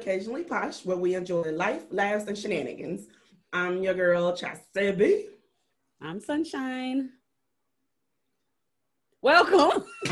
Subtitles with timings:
[0.00, 3.06] Occasionally Posh, where we enjoy life, laughs, and shenanigans.
[3.52, 5.24] I'm your girl, Chasebi.
[6.00, 7.10] I'm Sunshine.
[9.20, 9.84] Welcome.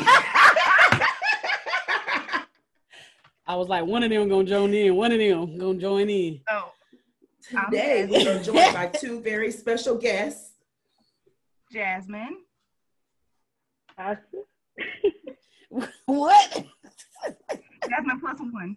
[3.46, 4.94] I was like, one of them gonna join in.
[4.94, 6.42] One of them gonna join in.
[6.50, 6.70] Oh,
[7.48, 10.50] Today we are joined by two very special guests.
[11.72, 12.42] Jasmine.
[16.04, 16.64] what?
[17.88, 18.76] Jasmine plus one.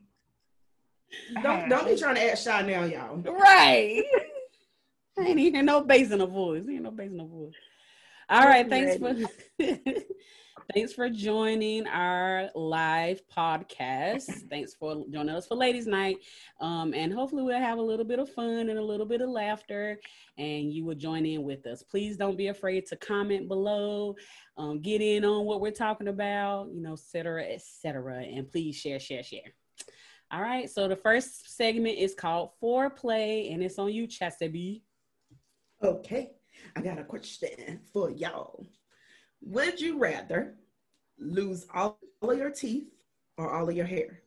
[1.42, 3.18] Don't don't be trying to act shy now, y'all.
[3.18, 4.04] Right.
[5.20, 6.66] I ain't hear no bass in the voice.
[6.70, 7.54] Ain't no bass in the voice.
[8.30, 9.14] All right, thanks for
[10.74, 14.50] thanks for joining our live podcast.
[14.50, 16.16] thanks for joining us for Ladies Night.
[16.62, 19.30] Um, and hopefully we'll have a little bit of fun and a little bit of
[19.30, 20.00] laughter,
[20.38, 21.84] and you will join in with us.
[21.84, 24.16] Please don't be afraid to comment below,
[24.58, 28.22] um, get in on what we're talking about, you know, et cetera, et cetera.
[28.22, 29.54] And please share, share, share.
[30.32, 34.82] All right, so the first segment is called Foreplay, and it's on you, Chasebi.
[35.84, 36.32] Okay,
[36.76, 38.66] I got a question for y'all.
[39.42, 40.56] Would you rather
[41.20, 42.88] lose all of your teeth
[43.38, 44.22] or all of your hair?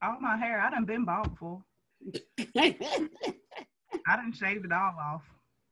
[0.00, 1.64] All my hair, I done been bald before.
[2.56, 5.22] I done shaved it all off.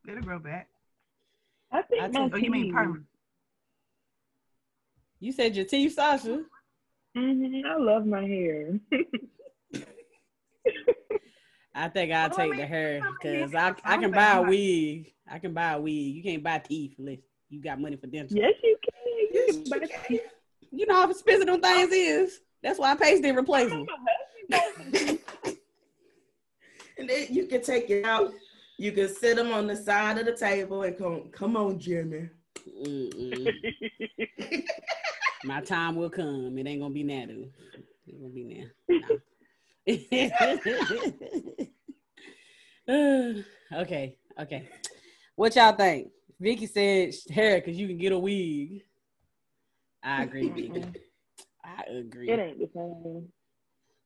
[0.09, 0.69] It'll grow back.
[1.71, 3.07] I think I my think- Oh, you mean teeth- permanent?
[5.21, 6.43] You said your teeth, Sasha.
[7.17, 8.79] Mhm, I love my hair.
[11.75, 15.13] I think I'll take the hair because I, I can buy a wig.
[15.29, 15.93] I can buy a wig.
[15.93, 18.37] You can't buy teeth unless you got money for dental.
[18.37, 18.93] yes, you can.
[19.19, 20.19] You Yes, can you buy can.
[20.73, 22.41] You know how expensive them things is.
[22.63, 23.87] That's why Pace didn't replace them.
[26.99, 28.31] And then you can take it out.
[28.77, 32.29] You can sit them on the side of the table and come, come on, Jimmy.
[35.45, 36.57] My time will come.
[36.59, 37.51] It ain't gonna be now, dude.
[38.07, 39.09] It ain't gonna be now.
[42.87, 43.43] No.
[43.81, 44.69] okay, okay.
[45.37, 46.09] What y'all think?
[46.39, 48.83] Vicky said hair because you can get a wig.
[50.03, 50.85] I agree, Vicky.
[51.65, 52.31] I agree.
[52.31, 53.29] it ain't the same.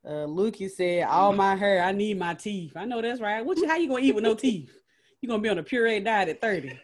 [0.06, 3.44] Uh, Lukey said, "All my hair, I need my teeth." I know that's right.
[3.44, 3.66] What you?
[3.66, 4.76] How you gonna eat with no teeth?
[5.20, 6.78] You gonna be on a puree diet at thirty?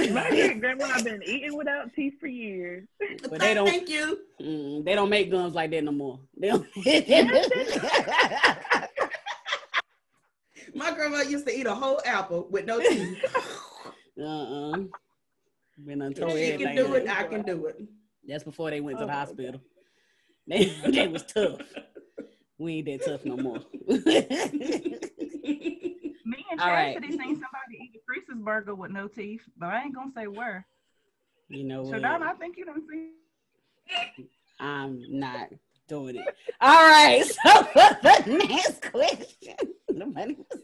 [0.12, 2.86] My great grandma been eating without teeth for years.
[3.28, 3.66] But they don't.
[3.66, 4.18] Thank you.
[4.40, 6.20] Mm, they don't make gums like that no more.
[6.38, 6.66] They don't.
[10.74, 13.18] My grandma used to eat a whole apple with no teeth.
[14.18, 14.78] uh-uh.
[15.84, 17.80] Been untold If she can do it, I can do it.
[18.26, 19.60] That's before they went to the Oh, hospital.
[20.46, 21.58] They, they was tough.
[22.58, 23.60] We ain't that tough no more.
[23.86, 24.02] Me
[26.50, 26.94] and All right.
[26.94, 27.79] Chastity seen somebody
[28.10, 30.66] Creases burger with no teeth, but I ain't gonna say where.
[31.48, 32.02] you know So what?
[32.02, 33.12] Don, I think you don't see.
[34.58, 35.50] I'm not
[35.86, 36.26] doing it.
[36.60, 37.22] All right.
[37.46, 39.54] So for the next question,
[39.88, 40.62] the money was-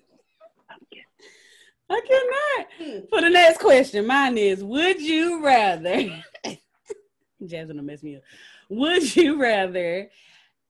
[1.88, 2.00] I
[2.80, 3.08] cannot.
[3.10, 6.20] For the next question, mine is: Would you rather?
[7.46, 8.22] Jasmine will mess me up.
[8.70, 10.10] Would you rather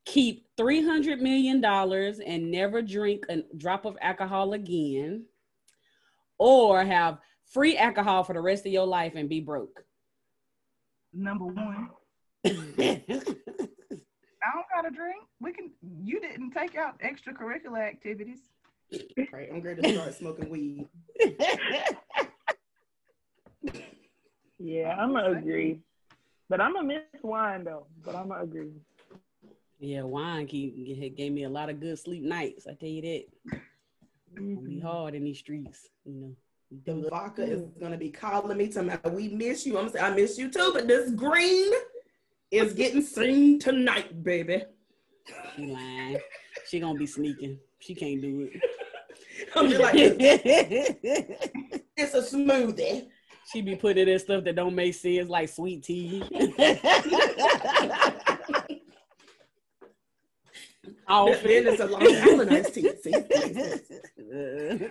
[0.04, 5.24] keep three hundred million dollars and never drink a drop of alcohol again,
[6.38, 7.18] or have
[7.52, 9.82] free alcohol for the rest of your life and be broke?
[11.12, 11.90] Number one,
[12.46, 12.50] I
[14.52, 15.22] don't got a drink.
[15.40, 15.70] We can.
[16.02, 18.40] You didn't take out extracurricular activities.
[19.32, 20.86] Right, I'm going to start smoking weed.
[24.58, 25.80] Yeah, I'm gonna agree.
[26.48, 27.86] But I'm gonna miss wine though.
[28.04, 28.72] But I'm gonna agree.
[29.78, 32.66] Yeah, wine keep, gave me a lot of good sleep nights.
[32.66, 33.60] I tell you that.
[34.34, 34.86] Gonna be mm-hmm.
[34.86, 36.36] hard in these streets, you know.
[36.84, 39.78] The vodka is gonna be calling me to we miss you.
[39.78, 41.72] I'm saying I miss you too, but this green
[42.50, 44.64] is getting seen tonight, baby.
[45.54, 46.18] She lying.
[46.68, 47.58] She gonna be sneaking.
[47.78, 48.60] She can't do it.
[49.54, 51.00] I'm just like, it.
[51.96, 53.06] it's a smoothie.
[53.52, 56.22] she be putting in stuff that don't make sense, like sweet tea.
[61.08, 62.90] Oh, it's a Long Island iced tea.
[63.02, 63.14] See?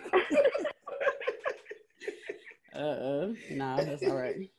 [2.75, 3.33] uh-uh.
[3.51, 4.49] Nah, that's all right.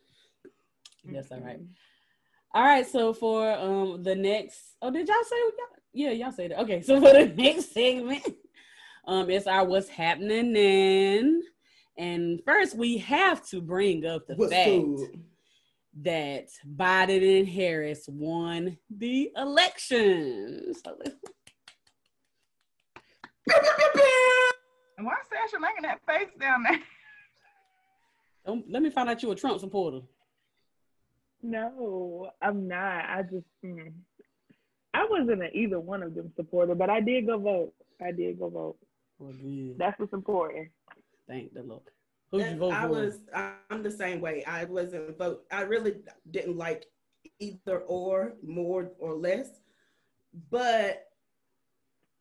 [1.05, 1.61] That's all right.
[2.55, 5.37] All right, so for um the next oh did y'all say
[5.93, 6.61] yeah, y'all say that.
[6.61, 8.26] Okay, so for the next segment,
[9.06, 11.43] um it's our what's happening then.
[11.99, 15.23] And first we have to bring up the What's fact food?
[16.02, 20.75] that Biden and Harris won the election.
[20.85, 21.17] So let's-
[24.98, 26.81] And why is Sasha making that face down there?
[28.46, 30.00] don't, let me find out you a Trump supporter.
[31.43, 33.04] No, I'm not.
[33.04, 33.93] I just mm.
[34.94, 37.75] I wasn't an either one of them supporter, but I did go vote.
[38.00, 38.76] I did go vote.
[39.19, 39.76] Well, good.
[39.78, 40.69] That's what's important.
[41.28, 41.82] Thank the Lord.
[42.31, 42.88] Who'd you vote I for?
[42.88, 43.19] was
[43.70, 44.44] I'm the same way.
[44.44, 45.44] I wasn't vote.
[45.52, 45.96] I really
[46.31, 46.87] didn't like
[47.38, 49.49] either or more or less,
[50.50, 51.06] but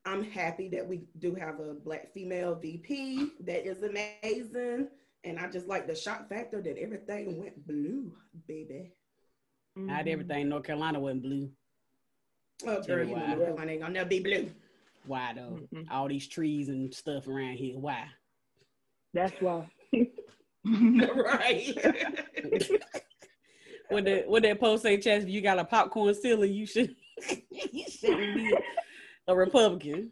[0.06, 4.88] I'm happy that we do have a black female VP that is amazing,
[5.24, 8.12] and I just like the shock factor that everything went blue,
[8.48, 8.92] baby.
[9.76, 10.50] Not everything.
[10.50, 11.50] North Carolina wasn't blue.
[12.66, 13.28] Oh, girl, you know Why?
[13.28, 14.52] North Carolina ain't gonna never be blue.
[15.06, 15.60] Why though?
[15.74, 15.86] Mhm.
[15.92, 17.78] All these trees and stuff around here.
[17.78, 18.08] Why?
[19.14, 19.70] That's why.
[20.66, 21.78] right.
[23.90, 25.24] What that what that post say, Chas?
[25.24, 26.96] If you got a popcorn ceiling, you should
[27.50, 28.58] you shouldn't be
[29.28, 30.12] a Republican.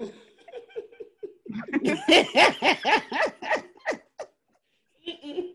[0.00, 0.12] Mm-mm.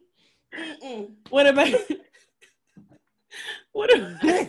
[0.58, 1.12] Mm-mm.
[1.30, 1.70] what about
[3.72, 4.48] what about,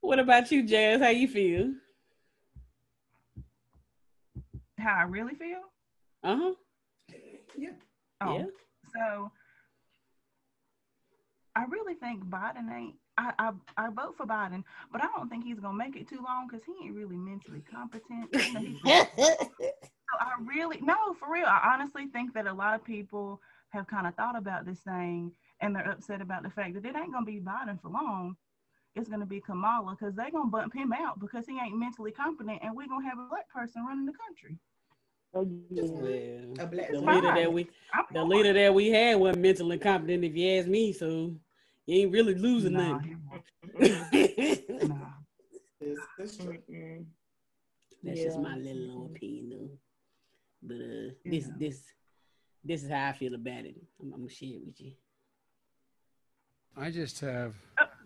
[0.00, 1.00] what about you, Jazz?
[1.00, 1.72] How you feel?
[4.78, 5.60] How I really feel?
[6.22, 6.52] Uh huh.
[7.56, 7.70] Yeah.
[8.20, 8.44] Oh, Yeah.
[8.94, 9.30] so
[11.56, 12.94] I really think Biden ain't.
[13.18, 14.62] I, I I vote for Biden,
[14.92, 17.62] but I don't think he's gonna make it too long because he ain't really mentally
[17.70, 18.28] competent.
[18.32, 19.48] You know, he's-
[20.10, 21.46] So I really no, for real.
[21.46, 25.32] I honestly think that a lot of people have kind of thought about this thing
[25.60, 28.36] and they're upset about the fact that it ain't gonna be Biden for long.
[28.94, 32.60] It's gonna be Kamala because they're gonna bump him out because he ain't mentally competent,
[32.62, 34.56] and we're gonna have a black person running the country.
[35.34, 36.54] Oh, Again.
[36.56, 39.78] Well, A black the leader that we I'm the leader that we had wasn't mentally
[39.78, 40.92] competent, if you ask me.
[40.92, 41.34] So
[41.88, 43.18] you ain't really losing Nah, nothing.
[44.88, 44.96] Nah.
[45.80, 47.06] This- this true.
[48.02, 49.70] That's just my little opinion, though.
[50.62, 51.52] But uh, this Yeah.
[51.58, 51.82] this
[52.64, 53.76] this is how I feel about it.
[54.00, 54.92] I'm, I'm gonna share it with you.
[56.76, 57.54] I just have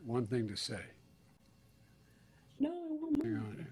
[0.05, 0.81] one thing to say.
[2.61, 3.69] No, I won't Hang on here.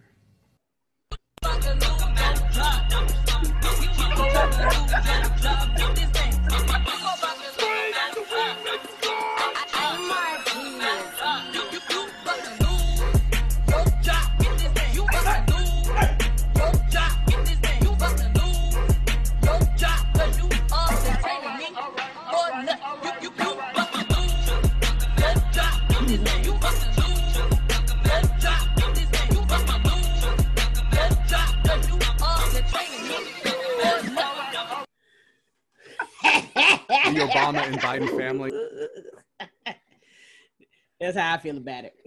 [41.10, 41.94] That's how I feel about it.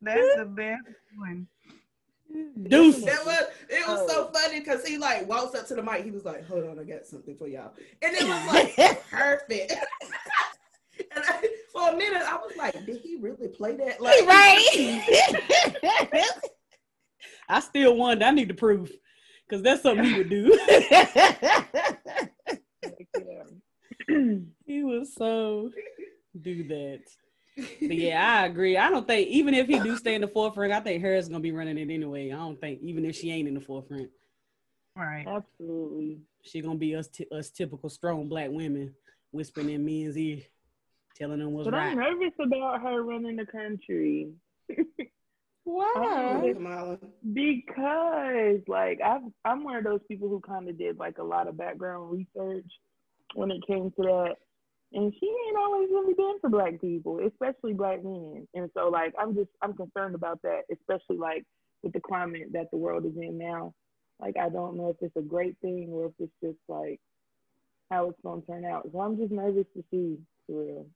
[0.00, 0.80] That's the best
[1.14, 1.46] one.
[2.62, 3.04] Deuce.
[3.04, 4.32] That was it was so oh.
[4.32, 6.04] funny because he like walks up to the mic.
[6.04, 8.74] He was like, "Hold on, I got something for y'all," and it was like
[9.10, 9.72] perfect.
[11.14, 14.64] and I, for a minute, I was like, "Did he really play that?" Like, right.
[17.46, 18.24] I still wonder.
[18.24, 18.90] I need the proof
[19.46, 20.58] because that's something he would do.
[24.08, 24.34] Like, yeah.
[24.66, 25.70] he was so
[26.40, 27.00] do that.
[27.56, 28.76] But yeah, I agree.
[28.76, 31.40] I don't think even if he do stay in the forefront, I think Harris gonna
[31.40, 32.30] be running it anyway.
[32.32, 34.10] I don't think even if she ain't in the forefront,
[34.96, 35.26] Right.
[35.26, 36.20] Absolutely.
[36.42, 38.94] she gonna be us t- us typical strong black women
[39.32, 40.40] whispering in men's ear,
[41.16, 44.32] telling them what's But I'm nervous about her running the country
[45.64, 46.52] Why?
[46.54, 46.98] Kamala.
[47.32, 51.46] because, like, I've, I'm one of those people who kind of did like a lot
[51.46, 52.70] of background research
[53.34, 54.34] when it came to that,
[54.92, 58.46] and she ain't always really been for black people, especially black men.
[58.54, 61.44] And so, like, I'm just I'm concerned about that, especially like
[61.82, 63.72] with the climate that the world is in now.
[64.20, 67.00] Like, I don't know if it's a great thing or if it's just like
[67.90, 68.88] how it's gonna turn out.
[68.92, 70.86] So I'm just nervous to see for real.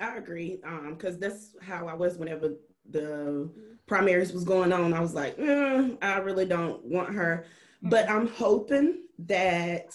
[0.00, 0.60] I agree.
[0.64, 2.54] Um, because that's how I was whenever
[2.90, 3.50] the
[3.86, 4.92] primaries was going on.
[4.92, 7.44] I was like, mm, I really don't want her.
[7.82, 9.94] But I'm hoping that,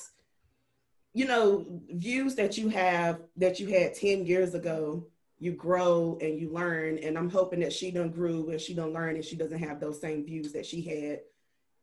[1.18, 5.04] you know, views that you have that you had 10 years ago,
[5.40, 7.00] you grow and you learn.
[7.00, 9.80] And I'm hoping that she done grew and she done learn and she doesn't have
[9.80, 11.22] those same views that she had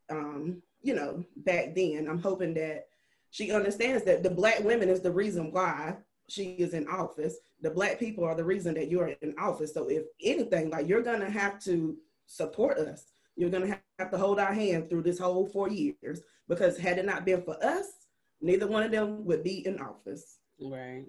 [0.09, 2.07] um, you know, back then.
[2.09, 2.87] I'm hoping that
[3.33, 5.97] she understands that the black women is the reason why
[6.29, 7.39] she is in office.
[7.61, 9.75] The black people are the reason that you're in office.
[9.75, 13.07] So if anything, like you're gonna have to support us.
[13.35, 17.05] You're gonna have to hold our hand through this whole four years because had it
[17.05, 18.04] not been for us,
[18.45, 20.39] neither one of them would be in office.
[20.61, 21.05] Right.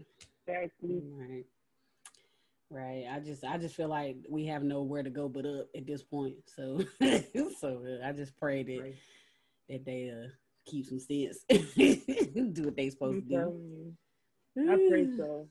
[0.47, 1.01] Exactly.
[1.13, 1.45] Right.
[2.71, 3.05] Right.
[3.11, 6.01] I just I just feel like we have nowhere to go but up at this
[6.03, 6.35] point.
[6.55, 6.81] So
[7.59, 8.95] so uh, I just pray that Right.
[9.69, 10.29] that they uh
[10.65, 11.39] keep some sense.
[11.49, 13.95] do what they supposed I'm to do.
[14.57, 14.71] you.
[14.71, 15.47] I pray so.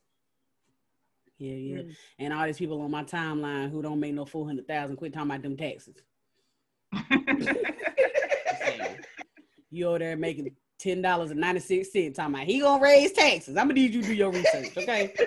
[1.39, 1.77] Yeah, yeah.
[1.83, 1.97] Mm.
[2.21, 5.13] And all these people on my timeline who don't make no four hundred thousand, quit
[5.13, 5.97] talking about them taxes.
[7.11, 8.97] Saying,
[9.71, 12.17] You over there making ten dollars and ninety six cents.
[12.17, 13.57] Talking about he gonna raise taxes.
[13.57, 15.15] I'm gonna need you to do your research, okay?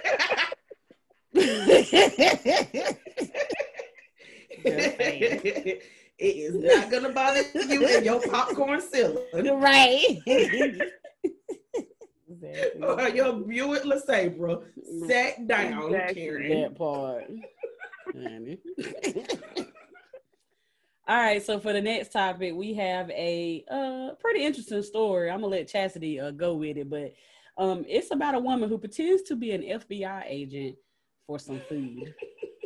[4.64, 5.82] it
[6.20, 9.26] is not gonna bother you and your popcorn ceiling
[9.60, 10.20] right.
[12.82, 14.64] or your Buick LeSabre.
[15.08, 16.22] Sat down, Exactly.
[16.22, 16.62] Karen.
[16.62, 17.26] that part.
[21.08, 21.18] Honey.
[21.20, 25.30] All right, so for the next topic, we have a uh, pretty interesting story.
[25.30, 27.14] I'm gonna let Chastity uh, go with it, but
[27.58, 30.76] um, it's about a woman who pretends to be an FBI agent
[31.26, 32.14] for some food.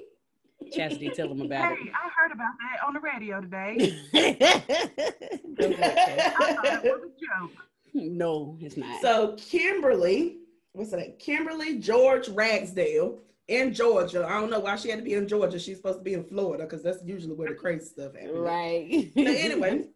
[0.71, 1.79] Chastity, tell them about it.
[1.83, 3.75] Hey, I heard about that on the radio today.
[4.13, 5.55] it.
[5.55, 6.35] Go for it, Chastity.
[6.39, 7.51] I thought it was a joke.
[7.93, 9.01] no, it's not.
[9.01, 10.37] So Kimberly,
[10.73, 11.19] what's that?
[11.19, 13.19] Kimberly George Ragsdale
[13.51, 14.25] in Georgia.
[14.25, 15.59] I don't know why she had to be in Georgia.
[15.59, 18.37] She's supposed to be in Florida because that's usually where the crazy stuff happens.
[18.37, 19.11] right.
[19.13, 19.87] But anyway,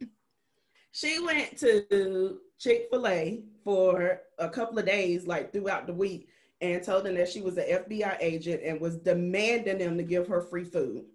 [0.92, 6.28] she went to Chick Fil A for a couple of days, like throughout the week,
[6.62, 10.28] and told them that she was an FBI agent and was demanding them to give
[10.28, 11.06] her free food.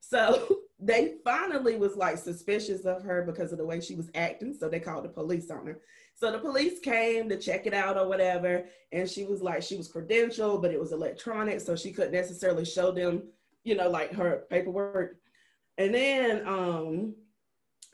[0.00, 4.54] So they finally was like suspicious of her because of the way she was acting.
[4.58, 5.80] So they called the police on her.
[6.22, 9.74] So the police came to check it out or whatever, and she was like, she
[9.76, 13.24] was credentialed, but it was electronic, so she couldn't necessarily show them,
[13.64, 15.16] you know, like her paperwork.
[15.78, 17.16] And then um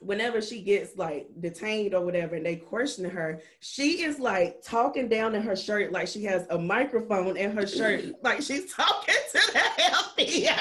[0.01, 5.09] whenever she gets like detained or whatever and they question her, she is like talking
[5.09, 9.15] down in her shirt like she has a microphone in her shirt, like she's talking
[9.33, 9.59] to the
[10.23, 10.59] FBI.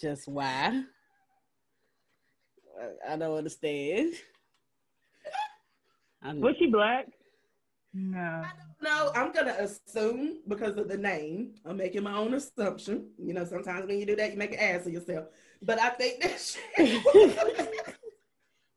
[0.00, 0.84] Just why?
[2.80, 4.14] I- I don't understand.
[6.24, 7.06] I'm, Was she black?
[7.92, 8.42] No.
[8.82, 11.54] No, I'm gonna assume because of the name.
[11.64, 13.10] I'm making my own assumption.
[13.18, 15.26] You know, sometimes when you do that, you make an ass of yourself.
[15.62, 17.86] But I think that shit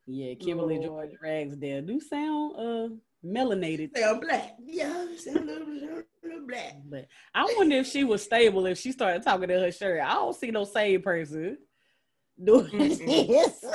[0.06, 1.10] yeah, Kimberly Lord.
[1.10, 3.98] George Ragsdale do sound uh melanated.
[3.98, 4.56] sound black.
[4.64, 6.76] Yeah, sound a little, a little black.
[6.86, 10.02] But I wonder if she was stable if she started talking to her shirt.
[10.02, 11.58] I don't see no sane person
[12.44, 13.66] doing this.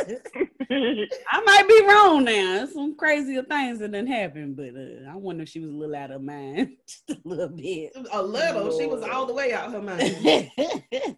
[0.71, 2.67] I might be wrong now.
[2.67, 5.95] Some crazier things that didn't happen, but uh, I wonder if she was a little
[5.95, 7.93] out of mind, just a little bit.
[8.13, 8.79] A little.
[8.79, 10.51] She was all the way out of her mind.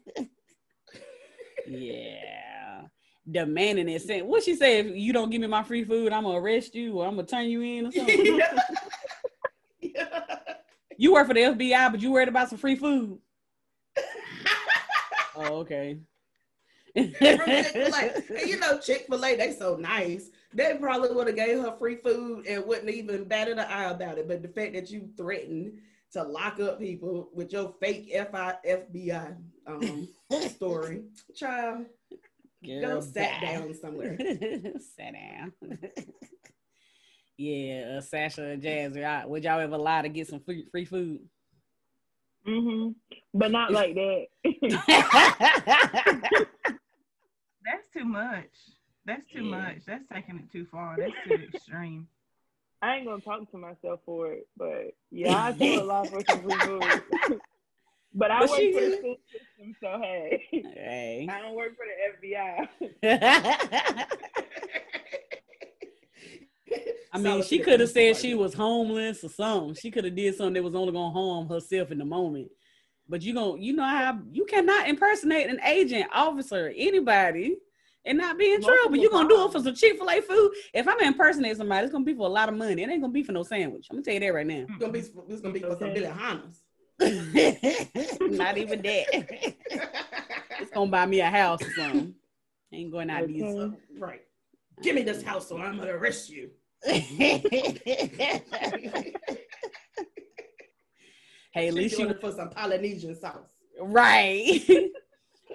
[1.66, 2.82] yeah,
[3.30, 4.02] demanding it.
[4.02, 4.80] Saying, what she say?
[4.80, 7.26] If you don't give me my free food, I'm gonna arrest you or I'm gonna
[7.26, 8.40] turn you in or something.
[9.80, 10.08] yeah.
[10.96, 13.18] you work for the FBI, but you worried about some free food.
[15.36, 15.98] Oh, okay.
[16.94, 17.04] From
[17.48, 20.30] And you know, Chick-fil-A, they so nice.
[20.52, 24.18] They probably would have gave her free food and wouldn't even batted an eye about
[24.18, 24.28] it.
[24.28, 25.78] But the fact that you threatened
[26.12, 29.36] to lock up people with your fake FI, FBI
[29.66, 30.06] um,
[30.50, 31.02] story,
[31.34, 31.86] child,
[32.64, 33.46] go Girl, sat bye.
[33.46, 34.16] down somewhere.
[34.96, 35.52] Sat down.
[37.36, 40.84] yeah, uh, Sasha and Jazz, y'all- would y'all ever lie to get some free, free
[40.84, 41.18] food?
[42.46, 42.90] hmm
[43.32, 44.26] But not like that.
[47.64, 48.50] That's too much.
[49.06, 49.50] That's too Yeah.
[49.56, 49.78] much.
[49.87, 50.97] That's taking it too far.
[50.99, 52.09] That's too extreme.
[52.83, 56.21] I ain't gonna talk to myself for it, but yeah, I do a lot for
[56.28, 56.83] some free food.
[58.14, 61.26] but I But work she- for the school system, so hey, hey.
[61.30, 61.87] I don't work for
[62.21, 64.06] the FBI.
[67.12, 69.75] I mean, she could have said she was homeless or something.
[69.75, 72.50] She could have did something that was only gonna harm herself in the moment.
[73.08, 77.58] But you gon' you know how you cannot impersonate an agent, officer, anybody,
[78.04, 78.96] and not be in Multiple trouble.
[78.96, 80.52] You're gonna do it for some Chick Fil A food?
[80.73, 82.82] If I'm impersonating somebody, it's gonna be for a lot of money.
[82.82, 83.87] It ain't gonna be for no sandwich.
[83.90, 84.66] I'm gonna tell you that right now.
[84.68, 85.92] It's gonna be, it's gonna be for some.
[85.92, 86.61] Billy Hannas.
[88.38, 89.54] not even that.
[90.61, 92.14] It's gonna buy me a house or something.
[92.73, 93.42] Ain't going out these.
[93.42, 93.76] Okay.
[93.99, 94.23] right.
[94.82, 96.50] Give me this house or I'm gonna arrest you.
[101.54, 103.54] hey, at least she doing for some Polynesian sauce.
[103.80, 104.61] Right.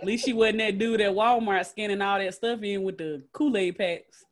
[0.02, 3.22] At least she wasn't that dude at Walmart scanning all that stuff in with the
[3.34, 4.24] Kool-Aid packs.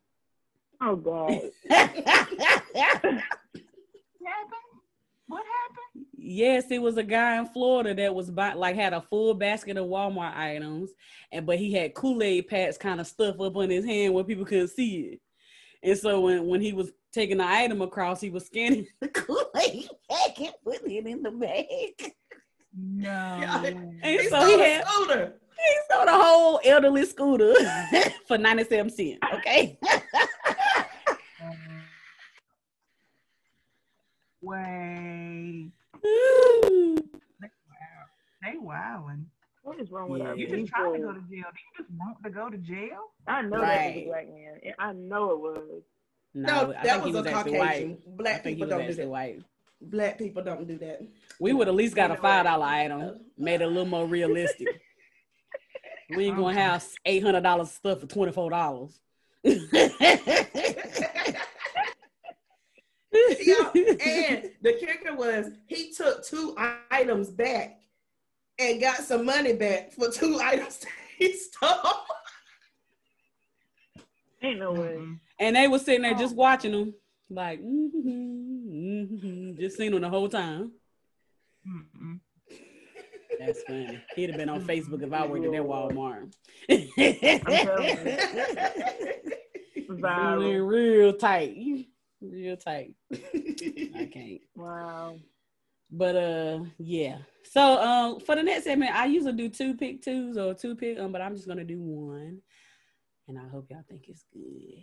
[0.82, 1.42] oh God.
[2.70, 3.24] What happened?
[5.28, 6.06] What happened?
[6.18, 9.78] yes, it was a guy in Florida that was buy, like had a full basket
[9.78, 10.92] of Walmart items,
[11.32, 14.46] and but he had Kool-Aid packs kind of stuff up on his hand where people
[14.46, 15.22] couldn't see it.
[15.84, 19.47] And so when, when he was taking the item across, he was scanning the Kool-Aid
[20.38, 22.14] can't put it in the bag.
[22.76, 23.10] No.
[23.10, 25.34] And he so stole he had, a scooter.
[25.58, 27.56] He stole a whole elderly scooter
[28.28, 29.18] for 97 cents.
[29.34, 29.80] Okay.
[34.42, 35.72] Way.
[36.04, 37.00] they
[38.62, 39.02] wow.
[39.02, 39.26] Wilding.
[39.64, 41.28] What is wrong with yeah, our You just trying to go to jail.
[41.32, 41.44] You
[41.78, 43.12] just want to go to jail?
[43.28, 43.68] I know right.
[43.68, 44.62] that was a black man.
[44.80, 45.84] I know it was.
[46.34, 47.90] No, no that was, was, a Caucasian.
[47.90, 48.18] White.
[48.18, 49.10] Black people don't visit.
[49.10, 49.42] White.
[49.80, 51.02] Black people don't do that.
[51.40, 54.68] We would at least got a five dollar item, made it a little more realistic.
[56.16, 59.00] we ain't gonna have eight hundred dollars stuff for twenty four dollars.
[63.40, 66.56] And the kicker was he took two
[66.92, 67.80] items back
[68.60, 71.94] and got some money back for two items that he stole.
[74.44, 75.00] Ain't no way.
[75.40, 76.38] And they was sitting there just Oh.
[76.38, 76.94] watching them,
[77.30, 78.47] like mm-hmm,
[79.08, 80.72] mm-hmm, just seen him the whole time.
[81.68, 82.20] Mm-mm.
[83.40, 84.00] That's funny.
[84.16, 86.34] He'd have been on Facebook if I worked at that Walmart.
[89.90, 90.68] Viral.
[90.68, 91.88] Real tight,
[92.22, 92.94] real tight.
[93.14, 94.42] I can't.
[94.56, 95.18] Wow.
[95.90, 97.20] But uh, yeah.
[97.52, 101.00] So um, for the next segment, I usually do two pick twos or two pick
[101.00, 102.42] um, but I'm just gonna do one,
[103.28, 104.82] and I hope y'all think it's good.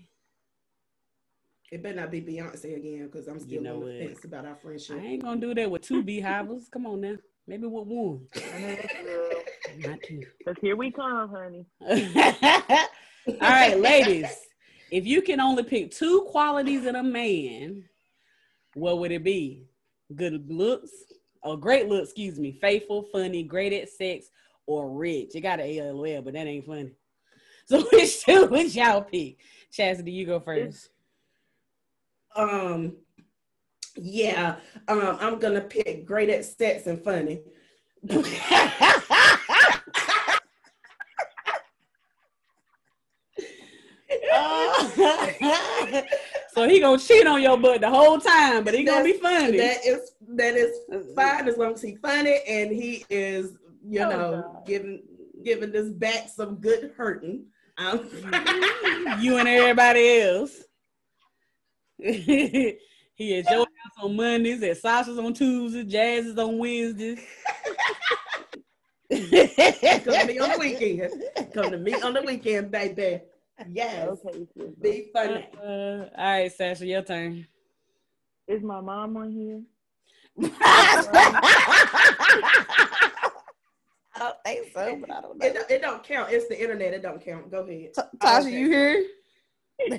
[1.73, 4.55] It better not be Beyonce again because I'm still know on the fence about our
[4.55, 4.97] friendship.
[5.01, 6.69] I ain't gonna do that with two beehives.
[6.69, 7.17] Come on now,
[7.47, 8.95] maybe with one, I know that's
[9.79, 9.91] real.
[9.91, 10.23] not two.
[10.45, 11.67] Cause here we come, honey.
[13.41, 14.29] All right, ladies.
[14.91, 17.85] If you can only pick two qualities in a man,
[18.75, 19.65] what would it be?
[20.15, 20.91] Good looks,
[21.43, 24.27] or great looks, excuse me, faithful, funny, great at sex,
[24.67, 25.35] or rich.
[25.35, 26.93] You got an ALL, but that ain't funny.
[27.67, 29.39] So which two would y'all pick?
[29.73, 30.91] Chastity, you go first.
[32.35, 32.97] Um,
[33.97, 34.57] yeah,
[34.89, 37.43] um, I'm gonna pick great at sex and funny.
[46.55, 49.59] so he gonna cheat on your butt the whole time, but he gonna be funny.
[49.59, 50.77] That is that is
[51.15, 53.53] fine as long as he's funny and he is,
[53.87, 54.67] you Oh, know, God.
[54.67, 55.03] giving
[55.45, 57.47] giving this back some good hurting.
[57.79, 58.09] Um,
[59.21, 60.64] you and everybody else.
[63.15, 67.19] he at your house on Mondays, at Sasha's on Tuesdays, Jazz is on Wednesdays.
[69.11, 71.13] Come to me on the weekend.
[71.55, 73.23] Come to me on the weekend, baby.
[73.71, 74.19] Yes.
[74.27, 74.47] Okay.
[74.83, 75.49] Be funny.
[75.57, 77.47] Uh, all right, Sasha, your turn.
[78.49, 79.63] Is my mom on here?
[80.61, 80.99] I
[84.19, 86.31] don't think so, but I don't It, it don't count.
[86.31, 86.93] It's the internet.
[86.93, 87.51] It don't count.
[87.51, 87.93] Go ahead.
[88.19, 89.07] Tasha, you here?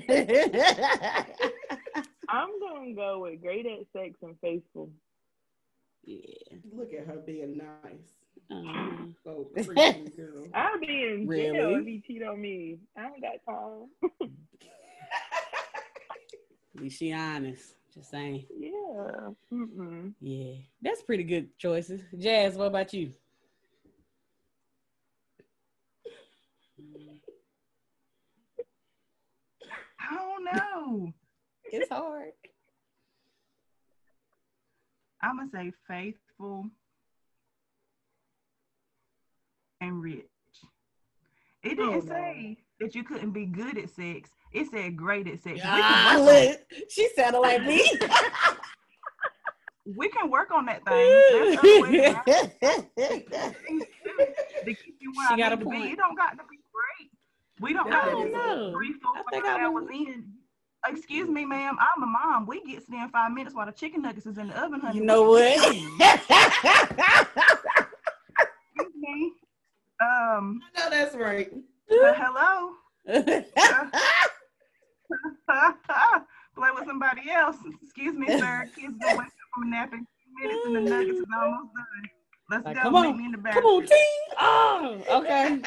[2.28, 4.90] I'm gonna go with great at sex and faithful.
[6.04, 6.56] yeah.
[6.72, 8.14] Look at her being nice.
[8.50, 9.06] Uh-huh.
[9.56, 10.46] Freaking girl.
[10.54, 11.74] I'll be in jail Really?
[11.74, 12.78] if he cheat on me.
[12.96, 13.88] I don't got time.
[16.76, 17.74] at least she honest.
[17.92, 18.46] Just saying.
[18.56, 19.30] Yeah.
[19.52, 20.12] Mm-mm.
[20.20, 22.02] Yeah, that's pretty good choices.
[22.18, 23.12] Jazz, what about you?
[29.98, 31.12] I don't know.
[31.64, 32.30] It's hard.
[35.22, 36.66] I'm gonna say faithful
[39.80, 40.24] and rich.
[41.62, 42.14] It Oh, didn't no.
[42.14, 44.30] say that you couldn't be good at sex.
[44.52, 45.56] It said great at sex.
[45.56, 47.82] We, Ah, can work on, she sounded like me.
[49.96, 51.22] we can work on that thing.
[51.32, 52.14] There's other ways
[54.64, 55.76] to keep you where She I got a need to be.
[55.76, 55.92] point.
[55.92, 57.10] It don't got to be great.
[57.60, 58.72] We don't I got to don't know.
[58.72, 60.32] three, four, I think I hours would- in.
[60.88, 61.76] Excuse me, ma'am.
[61.78, 62.46] I'm a mom.
[62.46, 64.98] We get there in five minutes while the chicken nuggets is in the oven, honey.
[64.98, 65.42] you know what?
[68.38, 69.32] Excuse me.
[70.00, 70.60] Um.
[70.76, 71.50] I know that's right.
[71.90, 72.72] uh, hello.
[76.56, 77.56] Play with somebody else.
[77.82, 78.68] Excuse me, sir.
[78.74, 80.06] Kids gonna up from a nap in two
[80.42, 82.10] minutes and the nuggets is almost done.
[82.48, 82.82] Let's Like, go.
[82.82, 83.18] come Meet on.
[83.18, 83.94] me in the Come on, T.
[84.38, 85.58] Oh, okay.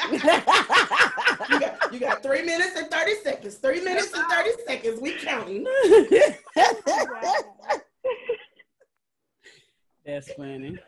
[1.50, 3.54] You got, you got three minutes and 30 seconds.
[3.56, 5.00] Three minutes and 30 seconds.
[5.00, 5.66] We counting.
[10.06, 10.78] That's funny.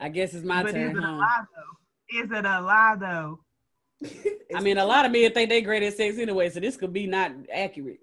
[0.00, 1.12] I guess it's my but is turn, it a huh?
[1.16, 2.22] lie though?
[2.24, 3.40] Is it a lie though?
[4.54, 6.92] I mean, a lot of men think they great at sex anyway, so this could
[6.92, 8.00] be not accurate.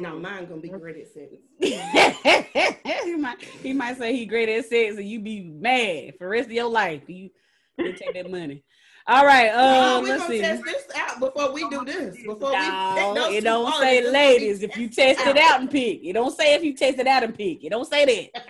[0.00, 1.34] No, mine gonna be great at sex.
[3.04, 6.28] he might he might say he great at sex and you be mad for the
[6.28, 7.02] rest of your life.
[7.08, 7.30] You,
[7.78, 8.64] you take that money.
[9.06, 10.40] All right, uh, no, we let's gonna see.
[10.40, 12.16] test this out before we do this.
[12.18, 14.62] Before we No, those it don't say ladies.
[14.62, 17.24] If you test it out and pick, it don't say if you test it out
[17.24, 17.64] and pick.
[17.64, 18.42] It don't say that.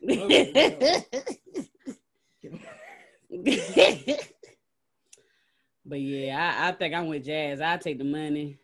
[5.84, 7.60] but yeah, I, I think I'm with Jazz.
[7.60, 8.58] I take the money,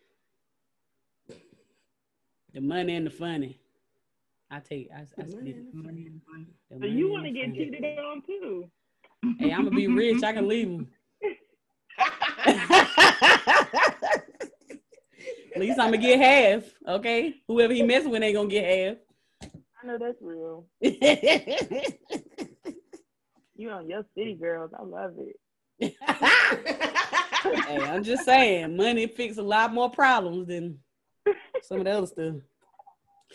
[2.55, 3.59] the money and the funny.
[4.49, 4.89] I take.
[4.95, 5.73] I, I split it.
[5.73, 6.47] Money is money.
[6.69, 7.57] The So money you want to the get friends.
[7.57, 8.71] cheated on too?
[9.39, 10.23] Hey, I'm gonna be rich.
[10.23, 10.87] I can leave him.
[15.55, 16.63] At least I'm gonna get half.
[16.87, 19.51] Okay, whoever he messing with ain't gonna get half.
[19.83, 20.65] I know that's real.
[23.57, 24.71] You on your city girls.
[24.77, 25.13] I love
[25.79, 25.95] it.
[27.41, 30.77] hey, I'm just saying, money fix a lot more problems than
[31.63, 32.35] some of the other stuff.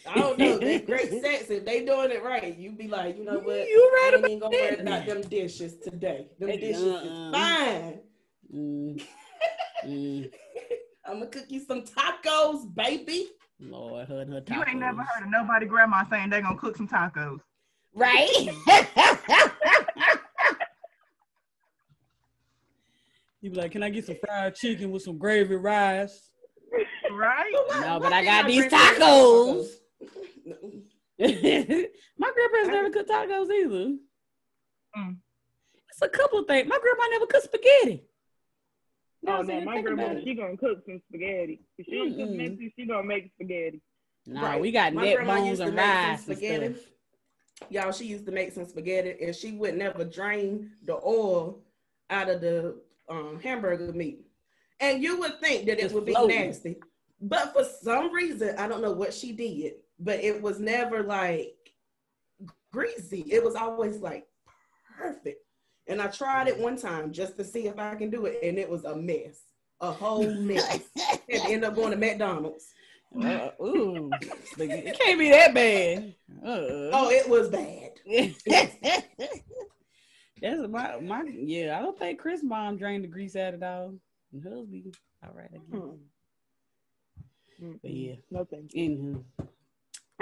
[0.06, 0.58] I don't know.
[0.58, 1.50] They great sex.
[1.50, 3.68] If they doing it right, you be like, you know what?
[3.68, 6.28] You right I ain't about gonna worry about them dishes today.
[6.38, 7.02] Them hey, dishes uh-uh.
[7.02, 8.00] is fine.
[8.54, 9.02] Mm.
[9.86, 10.30] mm.
[11.06, 13.28] I'm gonna cook you some tacos, baby.
[13.58, 16.76] Lord, her and her You ain't never heard of nobody grandma saying they're gonna cook
[16.76, 17.40] some tacos.
[17.94, 18.28] Right?
[23.40, 26.29] you be like, can I get some fried chicken with some gravy rice?
[27.12, 27.52] Right?
[27.80, 29.66] No, but I got these grandparents tacos.
[31.18, 33.96] My grandparents never cooked tacos either.
[34.96, 35.16] Mm.
[35.90, 36.68] It's a couple things.
[36.68, 38.04] My grandma never cooked spaghetti.
[39.22, 41.60] Now Oh no, my grandma, she gonna cook some spaghetti.
[41.76, 42.72] If she don't cook Mm-mm.
[42.78, 43.82] She gonna make spaghetti.
[44.26, 44.60] Nah, Right.
[44.60, 46.74] we got My neck grandma bones used to and make some rice and spaghetti.
[46.74, 46.86] stuff.
[47.70, 51.60] Y'all, she used to make some spaghetti and she would never drain the oil
[52.08, 52.76] out of the
[53.10, 54.20] um, hamburger meat.
[54.80, 56.40] And you would think that it Just would be floating.
[56.46, 56.76] nasty.
[57.20, 61.54] But for some reason, I don't know what she did, but it was never like
[62.72, 63.24] greasy.
[63.30, 64.26] It was always like
[64.98, 65.44] perfect.
[65.86, 68.58] And I tried it one time just to see if I can do it, and
[68.58, 69.40] it was a mess.
[69.80, 70.80] A whole mess.
[71.28, 72.66] and end up going to McDonald's.
[73.20, 74.08] Uh, ooh,
[74.56, 76.14] it can't be that bad.
[76.44, 77.90] Uh, Oh, it was bad.
[80.40, 81.76] That's my my yeah.
[81.78, 83.94] I don't think Chris' mom drained the grease out of all.
[84.32, 84.92] And hers be
[85.24, 85.98] all right again.
[87.60, 88.14] But yeah.
[88.30, 88.88] No thank you.
[88.90, 89.24] Anywho.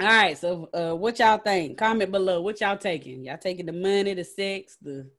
[0.01, 1.77] All right, so uh, what y'all think?
[1.77, 2.39] Comment below.
[2.41, 3.25] What y'all taking?
[3.25, 5.09] Y'all taking the money, the sex, the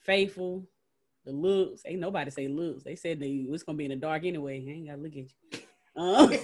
[0.00, 0.64] faithful,
[1.24, 1.82] the looks?
[1.84, 2.84] Ain't nobody say looks.
[2.84, 4.64] They said they it's gonna be in the dark anyway.
[4.64, 5.26] I ain't gotta look at you.
[5.94, 6.30] Um,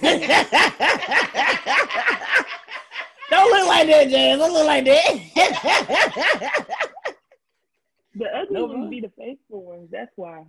[3.29, 4.37] don't look like that, Jazz.
[4.37, 5.05] Don't look like that.
[8.15, 9.87] The ugly No, ones be the faithful ones.
[9.91, 10.43] That's why.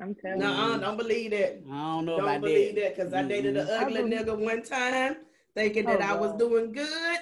[0.00, 0.80] I'm telling No, you.
[0.80, 1.62] don't believe that.
[1.70, 2.80] I don't know Don't about believe that.
[2.80, 5.16] that because I dated an ugly nigga one time,
[5.54, 7.18] thinking that Oh, I was doing good,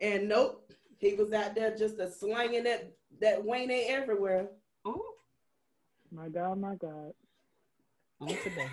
[0.00, 4.48] and nope, he was out there just a slanging that that Wayne everywhere.
[4.86, 5.02] Ooh.
[6.10, 7.12] My God, my God.
[8.20, 8.68] On today.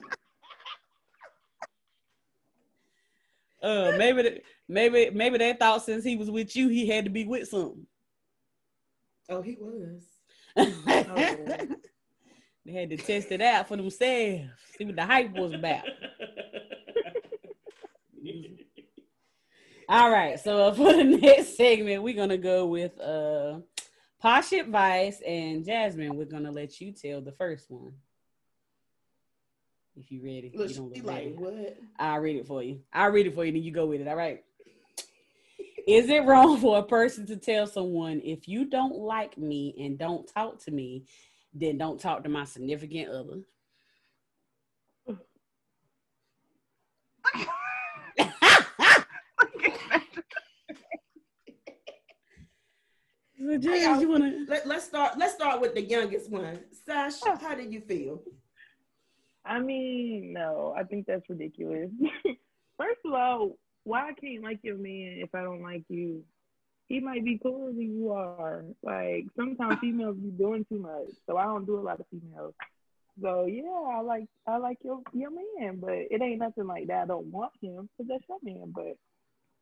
[3.62, 7.24] uh, maybe, maybe, maybe they thought since he was with you, he had to be
[7.24, 7.86] with something.
[9.28, 10.02] Oh, he was.
[12.64, 15.84] they had to test it out for themselves, see what the hype was about.
[19.88, 23.58] All right, so for the next segment, we're gonna go with uh
[24.20, 26.16] Posh Advice and Jasmine.
[26.16, 27.92] We're gonna let you tell the first one.
[29.96, 30.52] If you ready.
[30.54, 31.32] Look, you don't look like ready.
[31.32, 31.76] what?
[31.98, 32.80] I'll read it for you.
[32.92, 34.08] I'll read it for you, then you go with it.
[34.08, 34.42] All right.
[35.86, 39.98] Is it wrong for a person to tell someone if you don't like me and
[39.98, 41.04] don't talk to me,
[41.52, 43.40] then don't talk to my significant other?
[53.44, 54.44] So, Jazz, you wanna?
[54.46, 55.18] Let, let's start.
[55.18, 56.60] Let's start with the youngest one.
[56.86, 57.36] Sash, oh.
[57.36, 58.22] how do you feel?
[59.44, 61.90] I mean, no, I think that's ridiculous.
[62.78, 66.24] First of all, why I can't like your man if I don't like you?
[66.88, 68.64] He might be cooler than you are.
[68.82, 72.54] Like sometimes females be doing too much, so I don't do a lot of females.
[73.20, 77.02] So yeah, I like I like your your man, but it ain't nothing like that.
[77.02, 78.72] I don't want him because that's your man.
[78.74, 78.96] But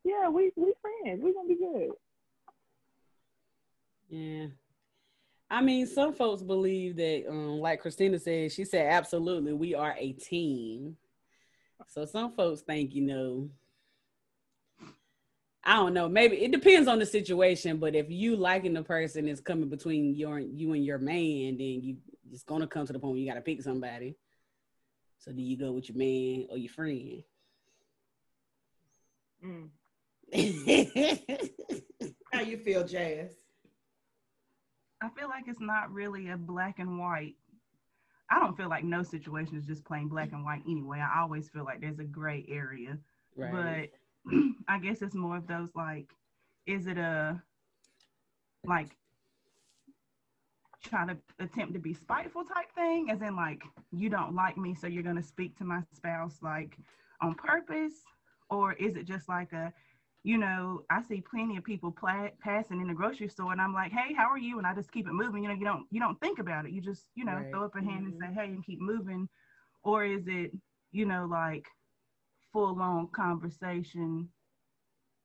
[0.04, 1.22] yeah, we we friends.
[1.22, 1.90] We gonna be good.
[4.08, 4.46] Yeah.
[5.52, 9.96] I mean, some folks believe that, um, like Christina said, she said, absolutely, we are
[9.98, 10.96] a team.
[11.88, 13.50] So some folks think, you know,
[15.62, 19.28] I don't know, maybe it depends on the situation, but if you liking the person
[19.28, 21.96] is coming between your you and your man, then you
[22.32, 24.16] it's gonna come to the point where you gotta pick somebody.
[25.18, 27.22] So do you go with your man or your friend?
[29.44, 29.68] Mm.
[32.32, 33.32] How you feel, Jazz?
[35.02, 37.34] I feel like it's not really a black and white.
[38.30, 41.00] I don't feel like no situation is just plain black and white anyway.
[41.00, 42.96] I always feel like there's a gray area.
[43.36, 43.50] right.
[43.90, 43.99] But
[44.68, 46.14] I guess it's more of those like,
[46.66, 47.42] is it a
[48.66, 48.96] like
[50.82, 53.10] try to attempt to be spiteful type thing?
[53.10, 56.66] As in like you don't like me, so you're gonna speak to my spouse like
[57.12, 57.94] on purpose?
[58.50, 59.72] or is it just like a
[60.22, 63.72] you know, I see plenty of people pla- passing in the grocery store, and I'm
[63.74, 65.42] like, "Hey, how are you?" And I just keep it moving.
[65.42, 66.72] You know, you don't you don't think about it.
[66.72, 67.52] You just you know Right.
[67.52, 68.06] throw up a hand Mhm.
[68.06, 69.28] and say, "Hey," and keep moving.
[69.82, 70.52] Or is it
[70.92, 71.66] you know like
[72.52, 74.28] full on conversation?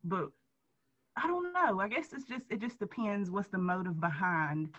[0.04, 0.30] But
[1.18, 1.80] I don't know.
[1.80, 4.70] I guess it's just it just depends what's the motive behind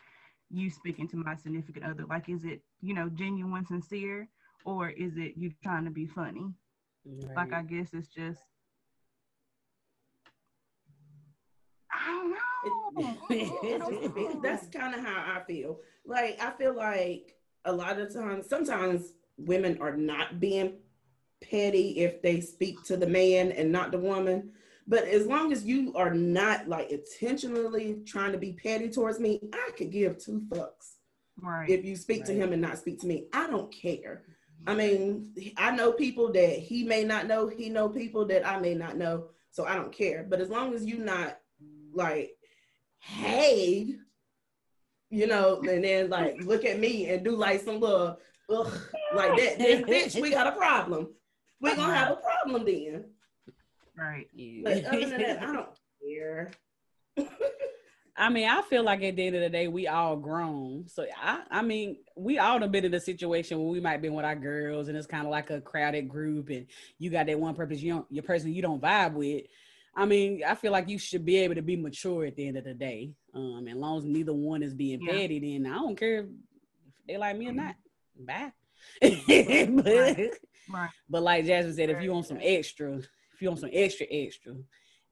[0.50, 2.04] you speaking to my significant other.
[2.08, 4.28] Like, is it you know genuine, sincere,
[4.64, 6.52] or is it you trying to be funny?
[7.34, 8.40] Like, I guess it's just.
[11.92, 12.36] I don't know.
[13.30, 14.42] It just depends.
[14.42, 15.78] That's kind of how I feel.
[16.04, 20.74] Like I feel like a lot of times, sometimes women are not being
[21.42, 24.50] petty if they speak to the man and not the woman.
[24.88, 29.40] But as long as you are not like intentionally trying to be petty towards me,
[29.52, 30.94] I could give two fucks
[31.40, 31.68] right.
[31.68, 33.26] if you speak to him and not speak to me.
[33.32, 34.22] I don't care.
[34.66, 37.48] I mean, I know people that he may not know.
[37.48, 39.28] He know people that I may not know.
[39.50, 40.26] So I don't care.
[40.28, 41.38] But as long as you not
[41.92, 42.32] like,
[42.98, 43.94] hey,
[45.10, 48.18] you know, and then like look at me and do like some little
[48.50, 48.80] ugh,
[49.14, 51.08] like that, then bitch, we got a problem.
[51.60, 53.04] We gonna have a problem then.
[53.96, 54.26] right.
[54.64, 55.68] But other than that, I don't
[56.02, 56.50] care.
[58.18, 60.88] I mean, I feel like at the end of the day, we all grown.
[60.88, 64.08] So I, I mean, we all done been in a situation where we might be
[64.08, 66.66] with our girls, and it's kind of like a crowded group, and
[66.98, 69.44] you got that one purpose you don't, your person you don't vibe with.
[69.94, 72.56] I mean, I feel like you should be able to be mature at the end
[72.56, 73.12] of the day.
[73.34, 75.12] Um, and as long as neither one is being Yeah.
[75.12, 76.26] petty, then I don't care if
[77.06, 77.74] they like me or not.
[78.18, 78.52] Bye.
[79.02, 79.68] Right.
[79.84, 80.16] but,
[80.68, 80.90] Right.
[81.08, 84.54] but like Jasmine said, if you want some extra, if you want some extra extra,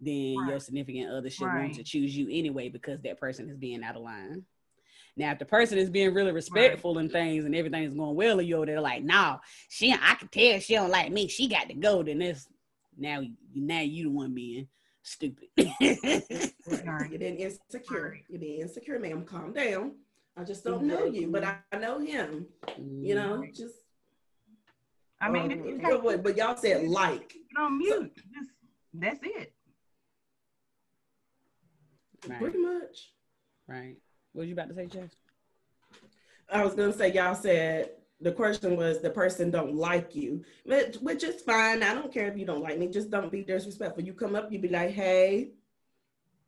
[0.00, 3.84] then your significant other should want to choose you anyway because that person is being
[3.84, 4.44] out of line.
[5.16, 8.48] Now, if the person is being really respectful and things and everything's going well, and
[8.48, 11.28] you're there like, nah, she, I can tell she don't like me.
[11.28, 12.02] She got to go.
[12.02, 12.48] Then it's
[12.98, 13.22] now,
[13.54, 14.66] now you the one being
[15.02, 15.48] stupid.
[15.56, 16.52] Right.
[16.84, 17.10] Right.
[17.10, 18.18] You're being insecure.
[18.28, 19.24] You're being insecure, ma'am.
[19.24, 19.92] Calm down.
[20.36, 22.46] I just don't know you, but I, I know him.
[22.78, 23.74] You know, just
[25.20, 27.34] I mean, um, if you good word, but y'all said like.
[27.34, 28.50] it on mute, just
[28.92, 29.52] that's it.
[32.28, 33.12] right, Pretty much.
[33.68, 33.96] right.
[34.32, 35.10] What was you about to say, Jeff?
[36.52, 40.96] I was gonna say y'all said the question was the person don't like you, which,
[40.96, 41.82] which is fine.
[41.82, 42.88] I don't care if you don't like me.
[42.88, 44.02] Just don't be disrespectful.
[44.04, 45.50] You come up, you be like, hey,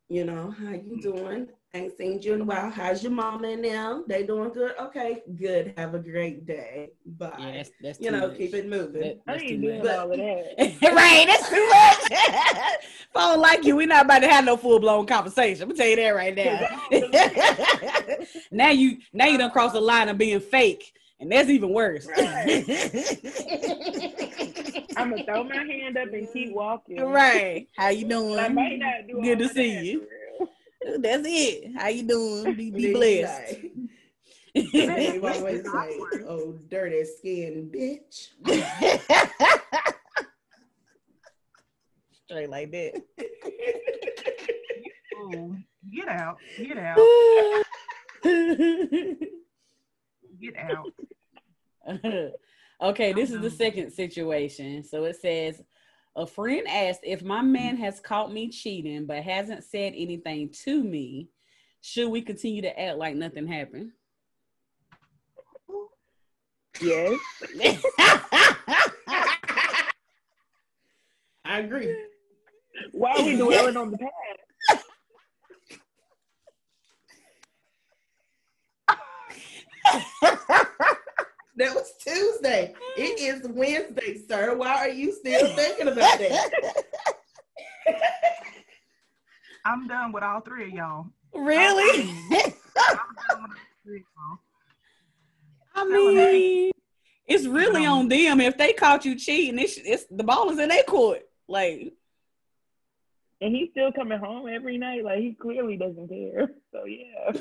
[0.09, 1.49] you know, how you doing?
[1.77, 2.71] Ain't seen you in a while.
[2.71, 4.05] How's your mama and them?
[4.09, 4.73] They doing good?
[4.81, 5.75] Okay, good.
[5.77, 6.91] Have a great day.
[7.05, 7.33] Bye.
[7.39, 8.39] Yeah, that's, that's you know, much.
[8.39, 9.03] keep it moving.
[9.03, 9.87] That- I that's ain't too doing much.
[9.87, 10.57] But- all that.
[10.95, 12.11] right, that's too much.
[12.11, 15.65] if I don't like you, we're not about to have no full blown conversation.
[15.65, 18.25] I'm gonna tell you that right now.
[18.51, 22.09] now you now you done cross the line of being fake, and that's even worse.
[24.97, 27.01] I'm gonna throw my hand up and keep walking.
[27.03, 27.69] right.
[27.77, 28.79] How you But I might doing?
[28.81, 30.07] not do Good to see that, you.
[30.87, 31.01] For real.
[31.01, 31.73] That's it.
[31.77, 32.55] How you doing?
[32.55, 33.53] Be, be blessed.
[33.63, 33.73] like-
[34.73, 38.29] They always say, "Oh, dirty skin, bitch."
[42.25, 43.03] Straight like that.
[45.19, 45.57] Ooh,
[45.95, 46.99] get out, get out,
[50.41, 50.93] get out.
[52.83, 54.83] okay, this is the second situation.
[54.85, 55.63] So it says
[56.17, 60.83] a friend asked if my man has caught me cheating but hasn't said anything to
[60.83, 61.29] me.
[61.83, 63.93] Should we continue to act like nothing happened?
[66.81, 67.19] Yes.
[71.45, 71.95] I agree.
[72.93, 74.13] Why are we dwelling on the past?
[81.57, 82.75] That was Tuesday.
[82.99, 83.45] It mm.
[83.45, 84.55] is Wednesday, sir.
[84.55, 86.51] Why are you still thinking about that?
[89.65, 91.07] I'm done with all three of y'all.
[91.35, 92.11] really?
[92.11, 93.47] I'm done with all
[93.83, 94.39] three of y'all.
[95.75, 96.73] I mean,
[97.27, 98.41] it's really on them.
[98.41, 101.23] If they caught you cheating, it's, it's the ball is in their court.
[101.49, 101.95] Like,
[103.41, 105.05] And he's still coming home every night.
[105.05, 106.51] Like he clearly doesn't care.
[106.73, 107.33] So yeah.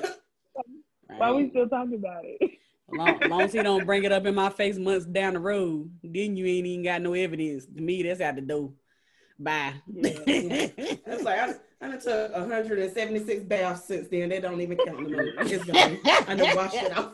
[1.18, 2.60] Why are we still talking about it?
[2.92, 5.90] Long, long as he don't bring it up in my face months down the road,
[6.04, 7.66] then you ain't even got no evidence.
[7.66, 8.74] To me, that's out the door.
[9.40, 9.74] Bye.
[9.94, 10.12] Yeah.
[10.28, 14.30] It's like I, I done took 176 baths since then.
[14.30, 15.26] They don't even count no more.
[15.40, 15.98] It's gone.
[16.06, 17.14] I done washed it off.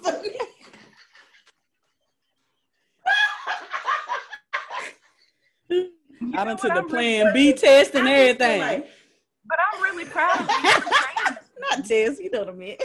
[5.69, 8.59] You I done took the plan really- B test and I just feel everything.
[8.61, 8.89] like-
[9.45, 11.37] but I'm really proud of you that.
[11.59, 12.77] Not test, you know what I mean.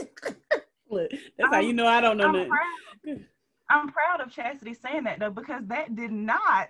[0.88, 2.48] Look, that's how I'm- you know I don't know I'm nothing.
[2.48, 3.20] proud.
[3.68, 6.68] I'm proud of Chastity saying that though, because that did not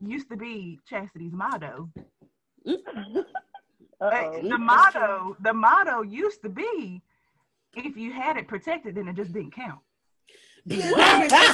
[0.00, 1.88] used to be Chastity's motto.
[2.64, 7.02] The motto, the motto used to be,
[7.74, 9.80] if you had it protected, then it just didn't count.
[10.66, 10.86] Which is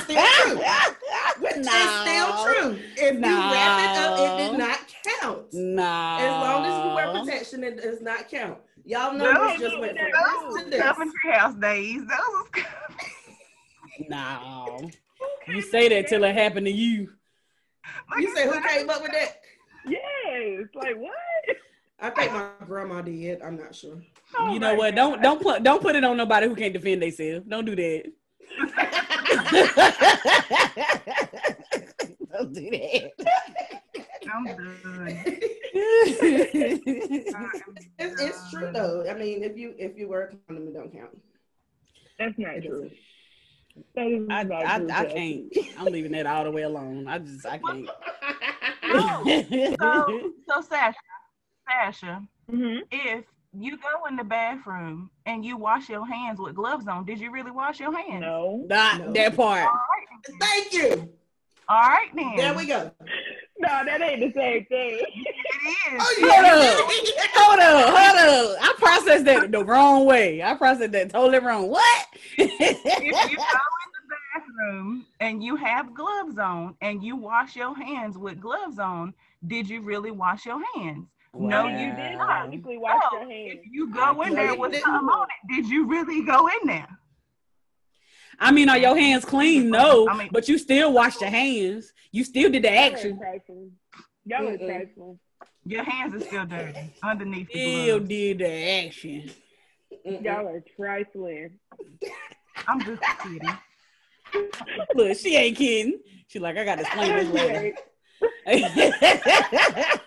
[0.03, 0.57] still true.
[1.39, 2.79] Which is still true.
[2.97, 4.84] If you wrap it up, it did not
[5.25, 5.53] count.
[5.53, 6.19] Nah.
[6.19, 8.59] As long as you wear protection, it does not count.
[8.85, 10.83] Y'all know No, this just went from Those this to this.
[10.83, 12.01] Coventry House days.
[12.01, 12.49] Those was
[14.09, 14.91] No.
[15.49, 17.13] You say that till it happened to you.
[18.19, 19.41] You say who came up with that?
[19.87, 20.67] Yes.
[20.75, 21.13] Like what?
[22.01, 23.41] I think my grandma did.
[23.43, 24.03] I'm not sure.
[24.37, 24.95] Oh you know what?
[24.95, 24.97] God.
[24.97, 27.47] Don't don't put don't put it on nobody who can't defend themselves.
[27.47, 28.13] Don't do that.
[32.33, 33.11] don't do that.
[34.33, 35.25] I'm done.
[37.99, 39.05] it's, it's true though.
[39.09, 41.17] I mean, if you if you wear a condom, it don't count.
[42.19, 42.83] That's not It true.
[42.83, 42.93] doesn't.
[43.97, 45.49] That is I, not I, true, I Cassie.
[45.55, 45.81] can't.
[45.81, 47.09] I'm leaving that all the way alone.
[47.09, 47.89] I just I can't.
[48.87, 49.25] So,
[50.49, 50.95] so Sasha,
[51.69, 52.83] Sasha, Mhm.
[52.93, 57.19] if you go in the bathroom and you wash your hands with gloves on, did
[57.19, 58.21] you really wash your hands?
[58.21, 58.65] No.
[58.69, 59.13] Not No.
[59.13, 59.67] that part.
[59.67, 60.39] All right, then.
[60.39, 61.09] Thank you.
[61.69, 62.37] All right then.
[62.37, 62.91] There we go.
[63.59, 64.99] No, that ain't the same thing.
[64.99, 66.01] It is.
[66.01, 66.55] Oh, Hold yeah.
[66.55, 66.91] up.
[67.35, 68.59] Hold up, hold up.
[68.61, 70.43] I processed that the wrong way.
[70.43, 71.69] I processed that totally wrong.
[71.71, 72.07] What?
[72.37, 72.51] if
[73.01, 78.19] you go in the bathroom and you have gloves on and you wash your hands
[78.19, 79.15] with gloves on,
[79.47, 81.07] did you really wash your hands?
[81.37, 82.43] No, you did not.
[82.43, 83.61] Technically, wash No, your hands.
[83.65, 84.85] If you go in there with didn't.
[84.85, 86.89] something on it, did you really go in there?
[88.39, 89.71] I mean, are your hands clean?
[89.71, 91.33] No, I mean- but you still washed your oh.
[91.33, 91.93] hands.
[92.13, 93.21] You still did the action.
[94.27, 95.19] Y'all are Mm-mm.
[95.67, 98.09] Your hands are still dirty underneath the Still gloves.
[98.09, 99.31] did the action.
[100.05, 101.59] Y'all are trifling.
[102.67, 103.59] I'm just kidding.
[104.95, 106.01] Look, she ain't kidding.
[106.29, 107.77] She like, I got to explain this later.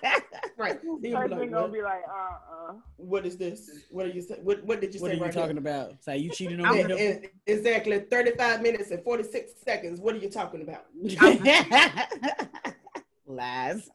[0.58, 0.82] Right.
[0.82, 1.73] Then you be Person like, gonna what?
[1.73, 3.69] be like, uh, uh what is this?
[3.91, 4.39] What are you say?
[4.41, 5.04] What What did you say?
[5.04, 5.60] what are say you right talking here?
[5.60, 6.04] about?
[6.04, 7.19] Say you cheated on me.
[7.45, 10.00] exactly 35 minutes and 46 seconds.
[10.02, 10.86] What are you talking about?
[13.28, 13.88] Lies.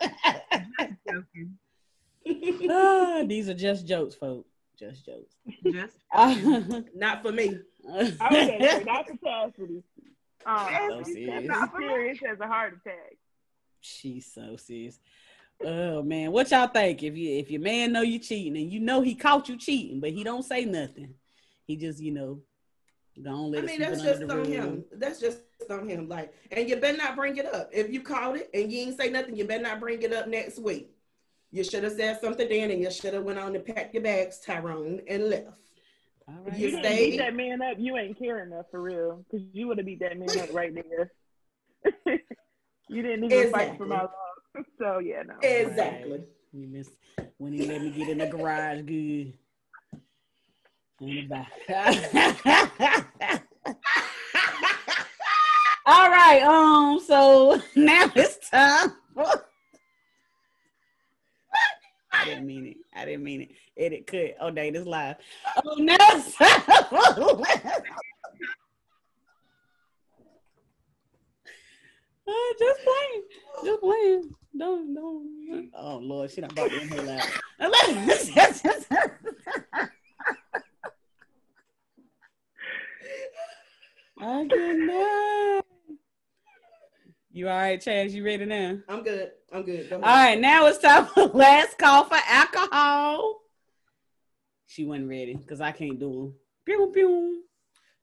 [1.09, 1.59] Joking.
[2.70, 4.48] Ah, these are just jokes, folks.
[4.78, 5.35] Just jokes.
[5.72, 5.96] Just
[6.94, 7.59] Not for me.
[7.90, 9.83] I was gonna say not for Cassidy.
[10.46, 11.48] Um, So serious.
[11.50, 13.16] Cassidy's serious as a heart attack.
[13.82, 14.98] She's so serious.
[15.64, 17.02] Oh man, what y'all think?
[17.02, 20.00] If you if your man know you cheating and you know he caught you cheating,
[20.00, 21.14] but he don't say nothing,
[21.66, 22.40] he just you know,
[23.20, 24.84] don't let I mean, that's just on him.
[24.92, 25.40] That's just
[25.70, 26.08] on him.
[26.08, 27.70] Like, and you better not bring it up.
[27.72, 30.26] If you caught it and you ain't say nothing, you better not bring it up
[30.28, 30.90] next week.
[31.50, 34.02] You should have said something then, and you should have went on and packed your
[34.02, 35.58] bags, Tyrone, and left.
[36.26, 36.56] All right.
[36.58, 37.76] you You didn't stay- beat that man up.
[37.78, 40.72] You ain't care enough for real, because you would have beat that man up right
[40.74, 41.12] there.
[42.88, 44.10] you didn't even fight for my love.
[44.78, 45.34] So yeah, no.
[45.42, 46.24] Exactly.
[46.52, 46.92] You missed
[47.38, 49.32] when he let me get in the garage good.
[51.00, 51.50] In the back.
[55.86, 58.92] All right, um, so now it's time.
[59.14, 59.24] for-
[62.12, 62.76] I didn't mean it.
[62.94, 63.50] I didn't mean it.
[63.76, 64.36] Edit cut.
[64.40, 65.16] Oh, dang, this live.
[65.64, 66.60] Oh, now it's time.
[66.90, 67.42] for-
[72.21, 72.21] Uh,
[72.58, 73.22] just playing.
[73.64, 74.34] Just playing.
[74.56, 75.70] Don't, don't.
[75.74, 77.22] Oh, Lord, she done brought me in here loud.
[84.24, 85.64] I cannot.
[87.32, 88.10] You all right, Chaz?
[88.12, 88.78] You ready now?
[88.88, 89.30] I'm good.
[89.52, 89.88] I'm good.
[89.88, 90.28] Go All ahead.
[90.34, 93.40] right, now it's time for last call for alcohol.
[94.66, 96.34] She wasn't ready because I can't do them.
[96.66, 97.42] Pew, pew.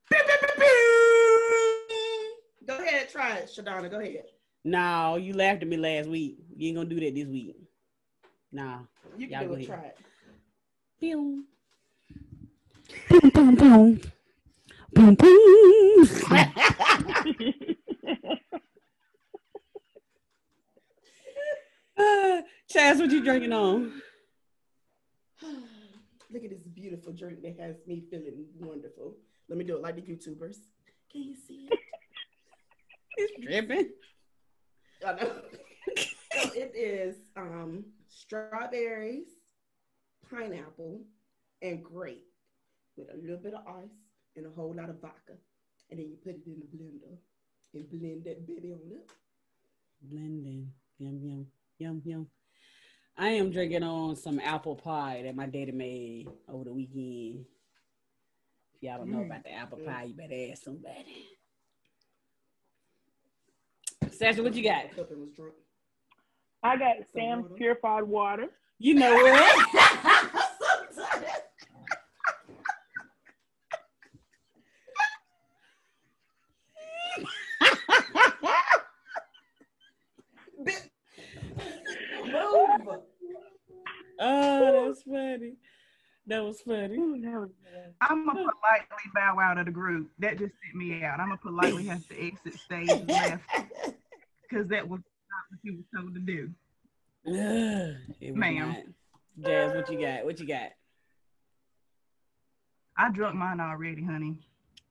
[0.10, 1.09] Pew, pew, pew, pew.
[2.70, 3.90] Go ahead, try it, Shadonna.
[3.90, 4.26] Go ahead.
[4.64, 6.38] No, you laughed at me last week.
[6.56, 7.56] You ain't gonna do that this week.
[8.52, 8.82] Nah.
[9.18, 9.68] You can do it.
[9.68, 9.68] ahead.
[9.68, 9.98] Try it.
[11.00, 11.46] Pew.
[13.10, 14.02] Boom, boom, boom.
[14.94, 16.08] Boom, boom.
[21.98, 22.42] Uh,
[22.74, 24.02] Chaz, what you drinking on?
[26.32, 29.16] Look at this beautiful drink that has me feeling wonderful.
[29.50, 30.56] Let me do it like the YouTubers.
[31.12, 31.80] Can you see it?
[33.18, 33.90] It's dripping.
[35.06, 35.32] I know.
[35.98, 39.28] so it is um, strawberries,
[40.30, 41.02] pineapple,
[41.62, 42.26] and grape
[42.98, 43.90] with a little bit of ice
[44.36, 45.34] and a whole lot of vodka.
[45.90, 47.18] And then you put it in the blender
[47.74, 49.10] and blend that baby on up.
[50.02, 50.72] Blending.
[51.00, 51.46] Yum, yum,
[51.78, 52.28] yum, yum.
[53.18, 57.46] I am drinking on some apple pie that my daddy made over the weekend.
[58.76, 59.26] If y'all don't know Mm.
[59.26, 61.26] about the apple pie, you better ask somebody.
[64.20, 64.94] Sasha, what you got?
[64.94, 65.54] Cup and was drunk.
[66.62, 68.48] I got Sam's purified water.
[68.78, 69.68] You know what?
[82.26, 82.88] Move.
[84.20, 85.54] oh, that's funny.
[86.28, 86.98] That was funny.
[86.98, 87.94] Ooh, that was good.
[88.02, 90.12] I'm gonna politely bow out of the group.
[90.20, 91.22] That just sent me out.
[91.22, 93.44] I'm gonna politely have to exit stage left
[94.50, 96.50] because that was not what you were told to do.
[97.28, 98.76] Ugh, it was Ma'am.
[99.44, 100.26] Jazz, what you got?
[100.26, 100.70] What you got?
[102.98, 104.36] I drunk mine already, honey.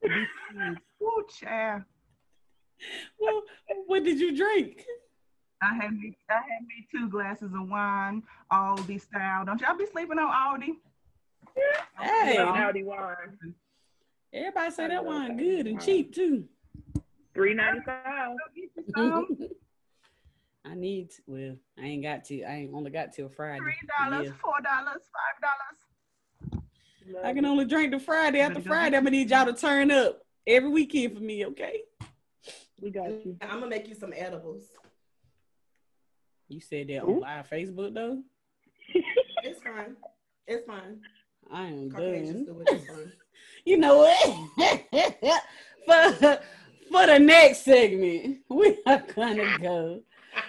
[0.05, 1.83] Ooh, child.
[3.19, 3.41] Well,
[3.87, 4.85] what did you drink?
[5.61, 9.43] I had me, I had me two glasses of wine, Aldi style.
[9.43, 10.75] Don't y'all be sleeping on Aldi?
[11.99, 13.53] Hey, Some Aldi wine.
[14.31, 16.45] everybody say that wine good and cheap too.
[17.39, 18.03] Three ninety five.
[18.03, 19.47] Go get you some.
[20.65, 21.09] I need.
[21.11, 22.43] To, well, I ain't got to.
[22.43, 23.59] I ain't only got till Friday.
[23.59, 24.33] Three dollars, Yeah.
[24.41, 25.39] four dollars, five
[26.51, 27.23] dollars.
[27.23, 28.97] I can only drink the Friday after Friday.
[28.97, 31.83] I'm gonna need y'all to turn up every weekend for me, okay?
[32.81, 33.37] We got you.
[33.41, 34.63] I'm gonna make you some edibles.
[36.49, 38.21] You said that on live Facebook though.
[39.43, 39.95] It's fine.
[40.45, 40.99] It's fine.
[41.49, 42.65] I am Caucasians done.
[42.65, 43.07] do it.
[43.65, 45.39] You know what?
[46.19, 46.39] for
[46.91, 50.01] for the next segment, we are gonna go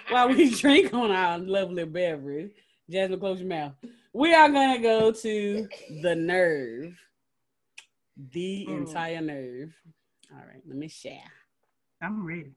[0.09, 2.51] while we drink on our lovely beverage.
[2.89, 3.73] Jasmine, close your mouth.
[4.13, 5.67] We are gonna go to
[6.01, 6.97] the nerve,
[8.31, 8.77] the Mm.
[8.87, 9.73] entire nerve.
[10.31, 11.23] All right, let me share.
[12.01, 12.51] I'm ready.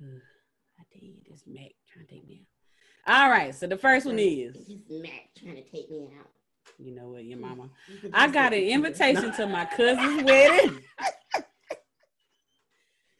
[0.02, 2.40] I tell you, this Mac trying to take me
[3.06, 3.14] out.
[3.24, 6.30] All right, so the first one is, He's Mac trying to take me out.
[6.78, 7.42] You know what, your mm.
[7.42, 7.70] mama.
[8.12, 10.80] I got an invitation to my cousin's wedding.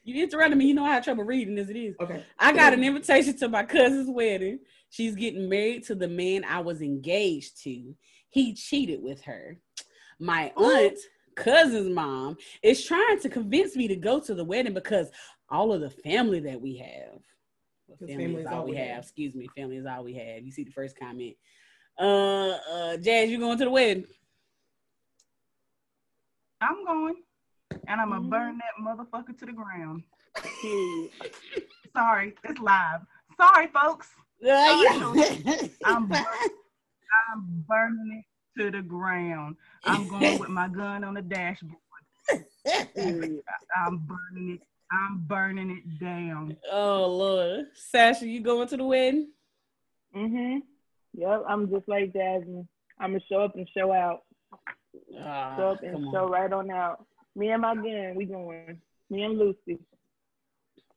[0.05, 0.67] you interrupted me.
[0.67, 1.97] You know I have trouble reading as it is.
[2.01, 2.25] Okay.
[2.39, 4.61] I got an invitation to my cousin's wedding.
[4.91, 7.95] She's getting married to the man I was engaged to.
[8.31, 9.59] He cheated with her.
[10.19, 10.99] My aunt,
[11.35, 15.11] cousin's mom, is trying to convince me to go to the wedding because
[15.51, 17.21] all of the family that we have.
[17.87, 18.89] Well, family, family is all all we we have.
[18.89, 19.03] have.
[19.05, 20.43] Excuse me, family is all we have.
[20.43, 21.37] You see the first comment.
[21.99, 24.05] Uh, uh, Jazz, you going to the wedding?
[26.61, 27.17] I'm going,
[27.87, 28.31] and I'm gonna Mhm.
[28.31, 30.03] burn that motherfucker to the ground.
[31.97, 33.01] Sorry, it's live.
[33.37, 34.09] Sorry, folks.
[34.45, 34.49] Uh,
[35.85, 36.25] I'm burn-
[37.31, 39.57] I'm burning it to the ground.
[39.85, 41.77] I'm going with my gun on the dashboard.
[42.97, 44.61] I'm burning it.
[44.91, 46.57] I'm burning it down.
[46.71, 49.31] oh Lord, Sasha, you going to the wedding?
[50.15, 50.63] Mhm.
[51.19, 51.43] Yep.
[51.49, 52.69] I'm just like Jasmine.
[53.01, 54.21] I'm gonna show up and show out.
[55.21, 56.31] Ah, Show up and show on.
[56.31, 57.05] right on out.
[57.35, 58.81] Me and my gun, we going.
[59.11, 59.79] Me and Lucy.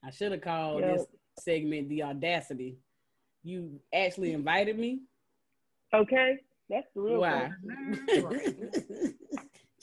[0.03, 0.97] I should have called Yep.
[0.97, 1.05] this
[1.39, 2.77] segment the audacity.
[3.43, 5.01] You actually invited me.
[5.93, 6.37] Okay.
[6.69, 7.49] That's the real Why?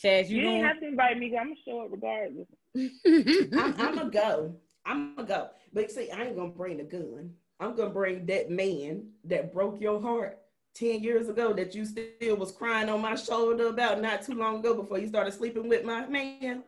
[0.03, 1.31] Chaz, You you didn't have to invite me.
[1.31, 2.47] 'cause I'm gonna show up regardless.
[2.77, 4.55] I'm, I'm gonna go.
[4.87, 5.49] I'm gonna go.
[5.73, 7.35] But see, I ain't gonna bring the gun.
[7.61, 10.39] I'm gonna bring that man that broke your heart
[10.75, 14.59] 10 years ago that you still was crying on my shoulder about not too long
[14.61, 16.63] ago before you started sleeping with my man.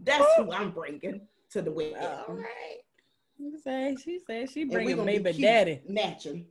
[0.00, 1.20] That's who I'm bringing
[1.50, 1.96] to the wedding.
[1.96, 2.78] All right.
[3.36, 5.80] She said she said she And we bringing gonna be baby cute, daddy.
[5.88, 6.46] matching.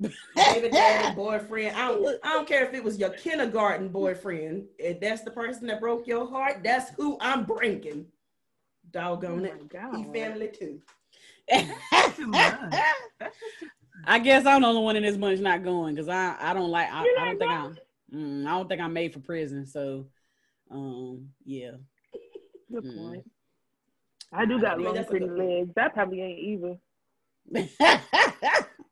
[0.36, 1.76] Baby daddy, boyfriend.
[1.76, 4.66] I don't, I don't care if it was your kindergarten boyfriend.
[4.78, 8.06] If that's the person that broke your heart, that's who I'm bringing.
[8.92, 9.72] Doggone oh it.
[9.76, 10.80] Oh my He family too.
[14.06, 16.70] I guess I'm the only one in this bunch not going because I I don't
[16.70, 17.76] like I, I don't think I'm
[18.14, 19.66] mm, I don't think I'm made for prison.
[19.66, 20.06] So
[20.70, 21.72] um yeah.
[22.70, 22.96] Good Mm.
[22.96, 23.24] point.
[24.32, 25.70] I do got I long, pretty good legs.
[25.74, 26.76] That probably ain't either.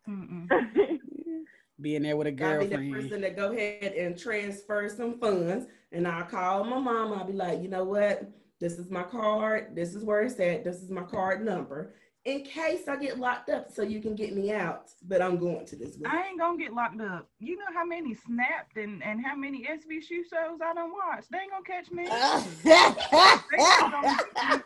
[1.81, 5.67] Being there with a I'll be the person that go ahead and transfer some funds,
[5.93, 7.13] and I'll call my mom.
[7.13, 8.31] I'll be like, you know what?
[8.61, 9.77] This is my card.
[9.77, 10.65] This is where it's at.
[10.65, 11.93] This is my card number.
[12.27, 14.91] In case I get locked up, so you can get me out.
[15.07, 16.07] But I'm going to this wedding.
[16.07, 17.29] I ain't gonna get locked up.
[17.39, 21.27] You know how many snapped and, and how many SVU shows I don't watch.
[21.31, 22.03] They ain't gonna catch me.
[22.05, 24.27] They not gonna ah.
[24.43, 24.63] get me.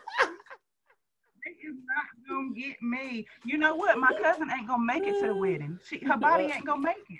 [1.45, 3.27] They is not gonna get me.
[3.45, 3.99] You know what?
[3.99, 5.79] My cousin ain't gonna make it to the wedding.
[5.87, 7.19] She, her body ain't gonna make it.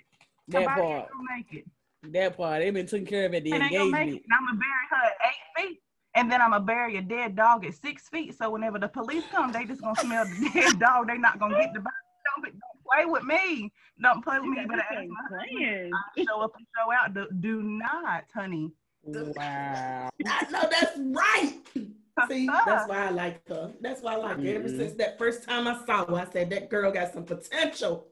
[0.54, 1.00] Her that body part.
[1.02, 1.66] ain't gonna make it.
[2.12, 2.62] That part.
[2.62, 4.16] They've been taken care of at the It ain't gonna make engagement.
[4.16, 4.24] it.
[4.26, 5.82] And I'm gonna bury her at eight feet.
[6.14, 8.38] And then I'm gonna bury a dead dog at six feet.
[8.38, 11.08] So whenever the police come, they just gonna smell the dead dog.
[11.08, 11.96] They not gonna get the body.
[12.36, 13.72] Don't, don't play with me.
[14.02, 14.58] Don't play with You me.
[14.58, 15.50] got But this ask husband.
[15.58, 15.92] playing.
[15.94, 17.14] I show up and show out.
[17.14, 18.72] Do, do not, honey.
[19.06, 20.10] Wow.
[20.26, 21.54] I know that's right.
[22.30, 23.72] See, that's why I like her.
[23.80, 24.56] That's why I like her.
[24.56, 24.78] Ever Mhm.
[24.78, 28.08] since that first time I saw her, I said that girl got some potential.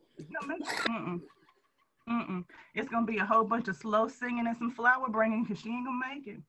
[0.87, 1.21] Mm-mm.
[2.09, 2.45] Mm-mm.
[2.73, 5.69] It's gonna be a whole bunch of slow singing and some flower bringing because she
[5.69, 6.39] ain't gonna make it.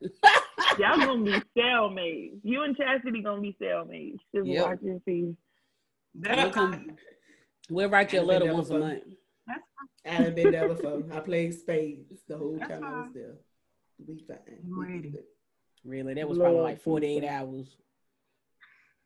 [0.78, 2.38] Y'all gonna be cellmates.
[2.42, 4.18] You and Chastity gonna be cellmates.
[4.34, 4.66] Just Yep.
[4.66, 5.34] watch and see.
[6.14, 6.96] That's We'll come-
[7.68, 8.88] We'll write you a I've been letter there once a before.
[8.88, 9.02] month.
[10.06, 11.02] I done been there before.
[11.12, 13.12] I played spades the whole That's time I was fine.
[13.14, 13.34] there.
[14.06, 14.38] We fine.
[14.68, 15.14] Ready.
[15.84, 17.30] Really, that was probably like 48 Jesus.
[17.30, 17.76] hours.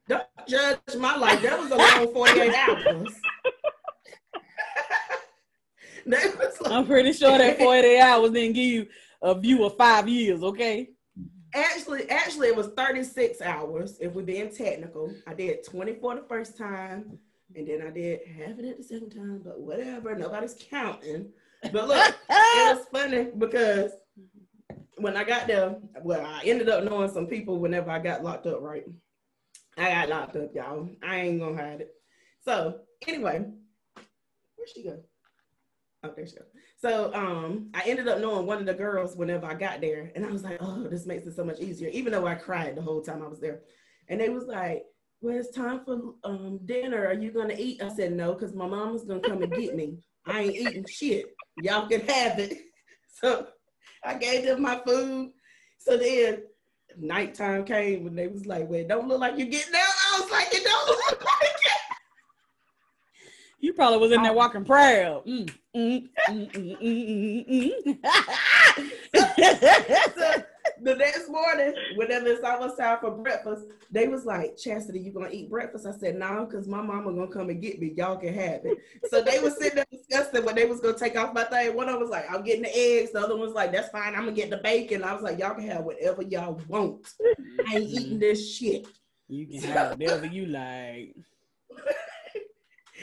[0.09, 1.41] Don't judge my life.
[1.43, 3.21] That was a long 48 hours.
[6.07, 8.87] that was like, I'm pretty sure that 48 hours didn't give you
[9.23, 10.91] a view of five years, okay?
[11.55, 15.13] actually, actually, it was 36 hours if we're being technical.
[15.27, 17.19] I did 24 the first time,
[17.55, 20.15] and then I did half it at the second time, but whatever.
[20.15, 21.31] Nobody's counting.
[21.73, 23.93] But look, it was funny because
[24.97, 28.47] when I got there, well, I ended up knowing some people whenever I got locked
[28.47, 28.85] up, right?
[29.77, 30.89] I got locked up, y'all.
[31.03, 31.95] I ain't gonna hide it.
[32.43, 33.45] So anyway,
[34.57, 34.99] where'd she go?
[36.03, 36.43] Oh, there she go.
[36.81, 40.25] So um I ended up knowing one of the girls whenever I got there, and
[40.25, 42.83] I was like, oh, this makes it so much easier, even though I cried the
[42.83, 43.61] whole time I was there.
[44.09, 44.85] And they was like,
[45.21, 47.07] Well, it's time for um dinner.
[47.07, 47.83] Are you gonna eat?
[47.83, 49.99] I said no, because my mama's gonna come and get me.
[50.27, 51.27] I ain't eating shit.
[51.63, 52.59] Y'all can have it.
[53.23, 53.49] So
[54.03, 55.33] I gave them my food.
[55.79, 56.45] So then
[56.97, 59.81] nighttime came when they was like, Well, don't look like you're getting out.
[59.83, 61.60] I was like, it don't look like
[63.61, 65.27] You probably was in there walking proud.
[65.27, 67.99] Mm, mm, mm, mm, mm, mm, mm.
[70.17, 70.43] So
[70.83, 75.29] the next morning, whenever it's almost time for breakfast, they was like, Chastity, you gonna
[75.31, 75.87] eat breakfast?
[75.87, 77.93] I said, no, because my mama gonna come and get me.
[77.97, 78.79] Y'all can have it.
[79.11, 81.77] So they was sitting there discussing when they was gonna take off my thing.
[81.77, 83.13] One of them was like, I'm getting the eggs.
[83.13, 85.05] The other one was like, that's fine, I'm gonna get the bacon.
[85.05, 87.07] I was like, y'all can have whatever y'all want.
[87.69, 88.87] I ain't eating this shit.
[89.29, 91.15] You can have whatever you like.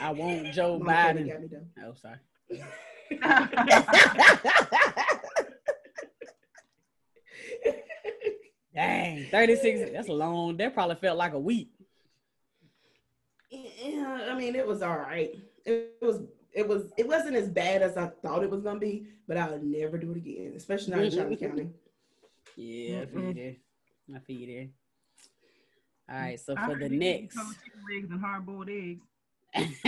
[0.02, 1.28] I want Joe Mama Biden.
[1.30, 1.68] got me done.
[1.84, 2.18] Oh, sorry.
[8.74, 9.92] Dang, 36.
[9.92, 10.58] That's a long.
[10.58, 11.72] That probably felt like a week.
[13.50, 15.32] Yeah, I mean, it was all right.
[15.66, 16.22] It was,
[16.54, 19.60] it was, it wasn't as bad as I thought it was gonna be, but I'll
[19.62, 21.70] never do it again, especially not in Charlotte County.
[22.56, 23.56] Yeah, I feel you there.
[24.16, 24.68] I feel you there.
[26.10, 27.36] All right, so I for heard the you eat next.
[27.36, 29.06] cold chicken legs and hard boiled eggs.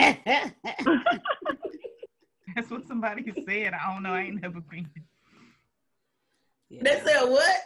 [2.55, 3.73] That's what somebody said.
[3.73, 4.13] I don't know.
[4.13, 4.89] I ain't never been.
[6.69, 6.81] Yeah.
[6.83, 7.61] They said what?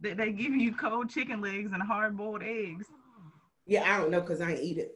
[0.00, 2.86] They, they give you cold chicken legs and hard boiled eggs.
[3.66, 4.94] Yeah, I don't know because I ain't eat it.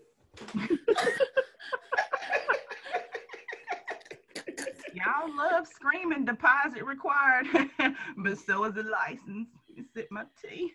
[4.95, 7.47] Y'all love screaming deposit required,
[8.17, 9.49] but so is the license.
[9.69, 10.73] You sip my tea.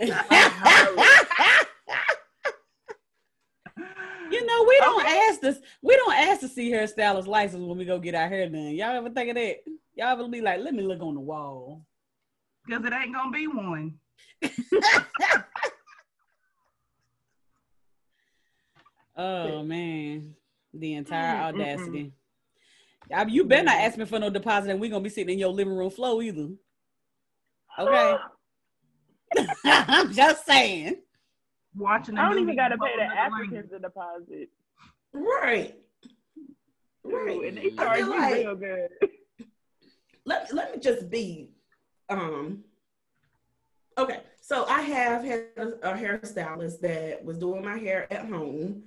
[4.58, 5.58] know, we don't ask this.
[5.82, 8.70] We don't ask to see hairstylist license when we go get our hair done.
[8.70, 9.56] Y'all ever think of that?
[9.94, 11.84] Y'all ever be like, let me look on the wall.
[12.66, 13.98] Because it ain't gonna be one.
[19.16, 20.34] Oh man,
[20.72, 22.12] the entire Mm, mm, audacity.
[23.14, 25.38] I you better not ask me for no deposit, and we gonna be sitting in
[25.38, 26.48] your living room floor either.
[27.78, 28.16] Okay,
[29.64, 30.96] I'm just saying.
[31.76, 32.18] Watching.
[32.18, 33.48] I a don't even gotta pay the another language.
[33.48, 34.48] Africans a deposit.
[35.12, 35.74] Right.
[37.06, 37.44] Ooh, Right.
[37.48, 38.88] and they charge you like- real good.
[40.24, 41.50] Let, let me just be
[42.08, 42.62] um
[43.98, 44.20] okay.
[44.40, 48.84] So I have had a, a hairstylist that was doing my hair at home,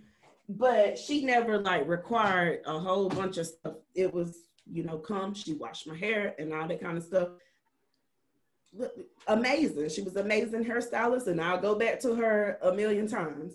[0.48, 3.74] but she never like required a whole bunch of stuff.
[3.96, 4.38] It was,
[4.72, 7.30] you know, come, she washed my hair and all that kind of stuff.
[8.78, 8.94] Look,
[9.28, 9.90] Amazing.
[9.90, 13.54] She was amazing hairstylist, and I'll go back to her a million times.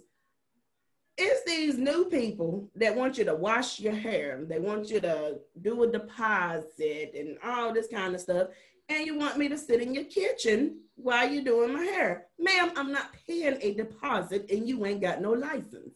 [1.19, 4.45] It's these new people that want you to wash your hair.
[4.49, 8.49] They want you to do a deposit and all this kind of stuff.
[8.89, 12.27] And you want me to sit in your kitchen while you're doing my hair.
[12.39, 15.95] Ma'am, I'm not paying a deposit and you ain't got no license.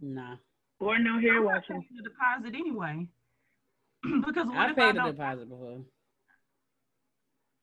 [0.00, 0.36] Nah,
[0.78, 1.82] Or no hair I'm washing.
[1.82, 3.06] paying the deposit anyway.
[4.26, 5.16] because what I if I paid a don't?
[5.16, 5.80] deposit before.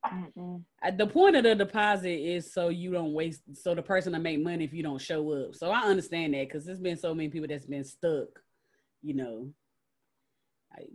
[0.05, 0.63] Mm-mm.
[0.81, 4.19] Uh, The point of the deposit is so you don't waste, so the person to
[4.19, 5.55] make money if you don't show up.
[5.55, 8.27] So I understand that because there's been so many people that's been stuck.
[9.01, 9.49] You know,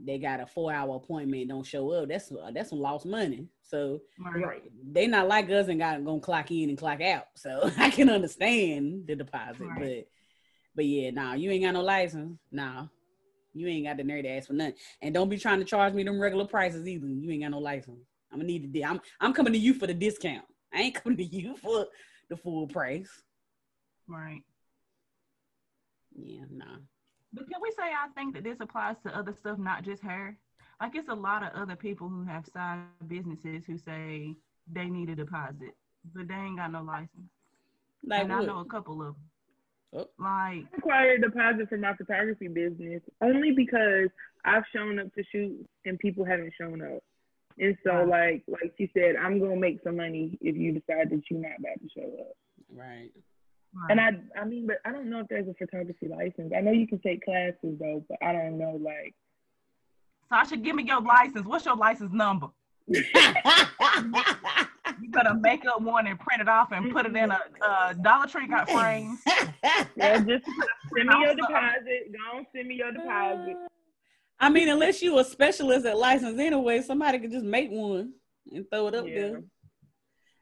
[0.05, 2.09] they got a four hour appointment, don't show up.
[2.09, 3.47] That's that's some lost money.
[3.63, 4.63] So Right.
[4.93, 7.27] they not like us and got gonna clock in and clock out.
[7.37, 9.79] So I can understand the deposit, Right.
[9.81, 10.09] but
[10.75, 12.39] but yeah, nah, you ain't got no license.
[12.51, 12.87] Nah,
[13.55, 14.75] you ain't got the nerve to ask for nothing.
[15.03, 17.07] And don't be trying to charge me them regular prices either.
[17.07, 18.01] You ain't got no license.
[18.33, 18.83] I'm gonna need to.
[18.83, 20.45] I'm I'm coming to you for the discount.
[20.73, 21.87] I ain't coming to you for
[22.29, 23.11] the full price.
[24.07, 24.43] Right.
[26.15, 26.77] Yeah, nah.
[27.33, 30.37] But can we say I think that this applies to other stuff, not just hair?
[30.81, 34.35] Like it's a lot of other people who have side businesses who say
[34.71, 35.75] they need a deposit,
[36.15, 37.31] but they ain't got no license.
[38.05, 39.17] Like and I know a couple of them.
[39.95, 40.09] Oh.
[40.19, 44.11] Like, I require a deposit for my photography business only because
[44.45, 47.03] I've shown up to shoot and people haven't shown up.
[47.61, 51.23] And so, like, like she said, I'm gonna make some money if you decide that
[51.31, 52.37] you're not about to show up.
[52.73, 53.11] Right.
[53.91, 56.53] And I, I mean, but I don't know if there's a photography license.
[56.57, 59.15] I know you can take classes though, but I don't know, like.
[60.29, 61.47] Sasha, give me your license.
[61.47, 62.49] What's your license number?
[65.01, 67.95] You better make up one and print it off and put it in a, a
[68.03, 69.21] Dollar Tree got frames.
[69.97, 70.45] Yeah, just
[70.97, 72.13] send me your deposit.
[72.13, 73.57] Go on, send me your deposit.
[74.41, 78.13] I mean, unless you a specialist at license anyway, somebody could just make one
[78.53, 79.15] and throw it up Yeah.
[79.21, 79.43] there.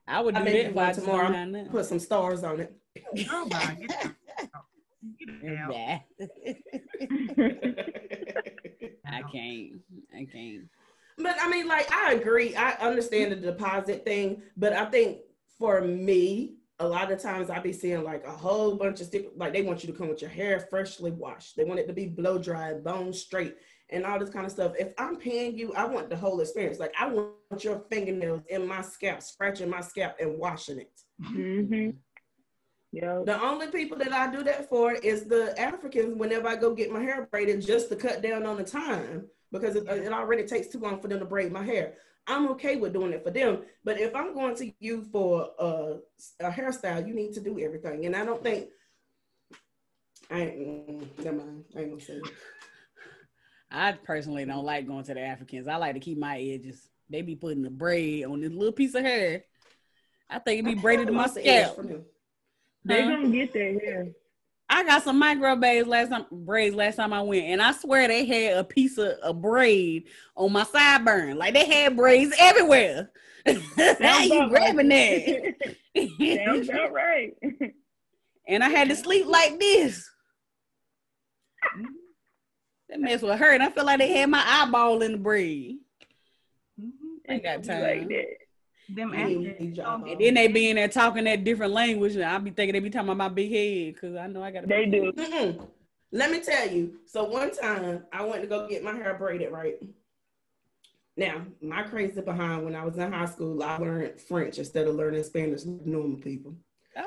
[0.09, 1.33] I would do I make that you if one tomorrow.
[1.33, 1.69] time.
[1.71, 2.73] Put some stars on it.
[3.31, 4.15] Oh my, get the-
[5.19, 5.71] get it out.
[5.71, 5.99] Nah.
[9.07, 9.73] I can't.
[10.15, 10.65] I can't.
[11.19, 12.55] But I mean, like, I agree.
[12.55, 15.19] I understand the deposit thing, but I think
[15.59, 19.31] for me, a lot of times I be seeing like a whole bunch of stick,
[19.35, 21.57] like they want you to come with your hair freshly washed.
[21.57, 23.57] They want it to be blow dried, bone straight,
[23.91, 24.73] and all this kind of stuff.
[24.79, 26.79] If I'm paying you, I want the whole experience.
[26.79, 31.01] Like I want your fingernails in my scalp, scratching my scalp and washing it.
[31.23, 31.91] hmm
[32.93, 33.23] Yeah.
[33.25, 36.91] The only people that I do that for is the Africans whenever I go get
[36.91, 40.69] my hair braided just to cut down on the time because it, it already takes
[40.69, 41.95] too long for them to braid my hair.
[42.27, 43.63] I'm okay with doing it for them.
[43.85, 45.99] But if I'm going to you for a,
[46.41, 48.05] a hairstyle, you need to do everything.
[48.07, 48.69] And I don't think,
[50.29, 51.65] I ain't, never mind.
[51.77, 52.31] I ain't gonna say it.
[53.71, 55.69] I personally don't like going to the Africans.
[55.69, 56.89] I like to keep my edges.
[57.11, 59.45] They be putting the braid on this little piece of hair.
[60.29, 61.77] I think it be braided to my Lost the edge scalp.
[61.77, 62.05] from them.
[62.85, 63.09] They Huh?
[63.11, 64.07] gonna get their hair.
[64.69, 68.09] I got some micro braids last time braids last time I went, and I swear
[68.09, 71.37] they had a piece of a braid on my sideburn.
[71.37, 73.11] Like they had braids everywhere.
[73.47, 75.55] How you about grabbing right.
[75.95, 76.45] that?
[76.45, 77.33] Sounds about right.
[78.49, 80.09] and I had to sleep like this.
[81.79, 81.85] Mm-hmm.
[83.01, 85.79] That mess her and I feel like they had my eyeball in the braid.
[86.81, 86.91] Mhm.
[87.29, 87.83] I got time.
[87.83, 88.27] Like that.
[88.89, 92.73] Them And then they be in there talking that different language, and I be thinking
[92.73, 94.65] they be talking about my big head because I know I got.
[94.65, 95.13] a They do.
[95.13, 95.67] Mm-mm.
[96.13, 97.01] Let me tell you.
[97.07, 99.83] So one time I went to go get my hair braided, right?
[101.17, 104.95] Now, my crazy behind when I was in high school, I learned French instead of
[104.95, 106.55] learning Spanish like normal people.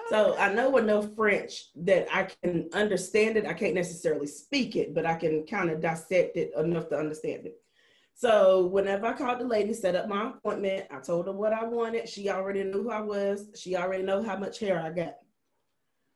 [0.09, 3.45] So I know enough French that I can understand it.
[3.45, 7.45] I can't necessarily speak it, but I can kind of dissect it enough to understand
[7.45, 7.55] it.
[8.13, 11.63] So whenever I called the lady, set up my appointment, I told her what I
[11.63, 12.09] wanted.
[12.09, 13.47] She already knew who I was.
[13.55, 15.15] She already know how much hair I got.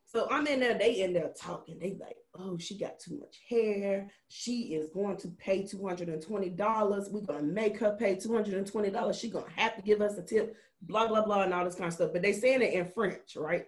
[0.06, 1.80] So I'm in there, they in there talking.
[1.80, 4.12] They like, oh, she got too much hair.
[4.28, 7.12] She is going to pay $220.
[7.12, 9.20] We're gonna make her pay $220.
[9.20, 11.88] She gonna have to give us a tip, blah, blah, blah, and all this kind
[11.88, 12.12] of stuff.
[12.14, 13.68] But they saying it in French, right?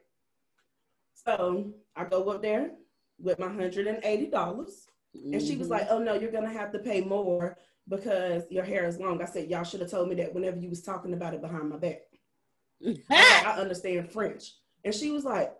[1.13, 2.71] So I go up there
[3.19, 4.87] with my $180.
[5.31, 5.71] And she was mhm.
[5.71, 7.57] like, oh no, you're gonna have to pay more
[7.87, 9.21] because your hair is long.
[9.21, 11.69] I said, y'all should have told me that whenever you was talking about it behind
[11.69, 12.01] my back.
[12.85, 14.51] I, like, I understand French.
[14.83, 15.53] And she was like,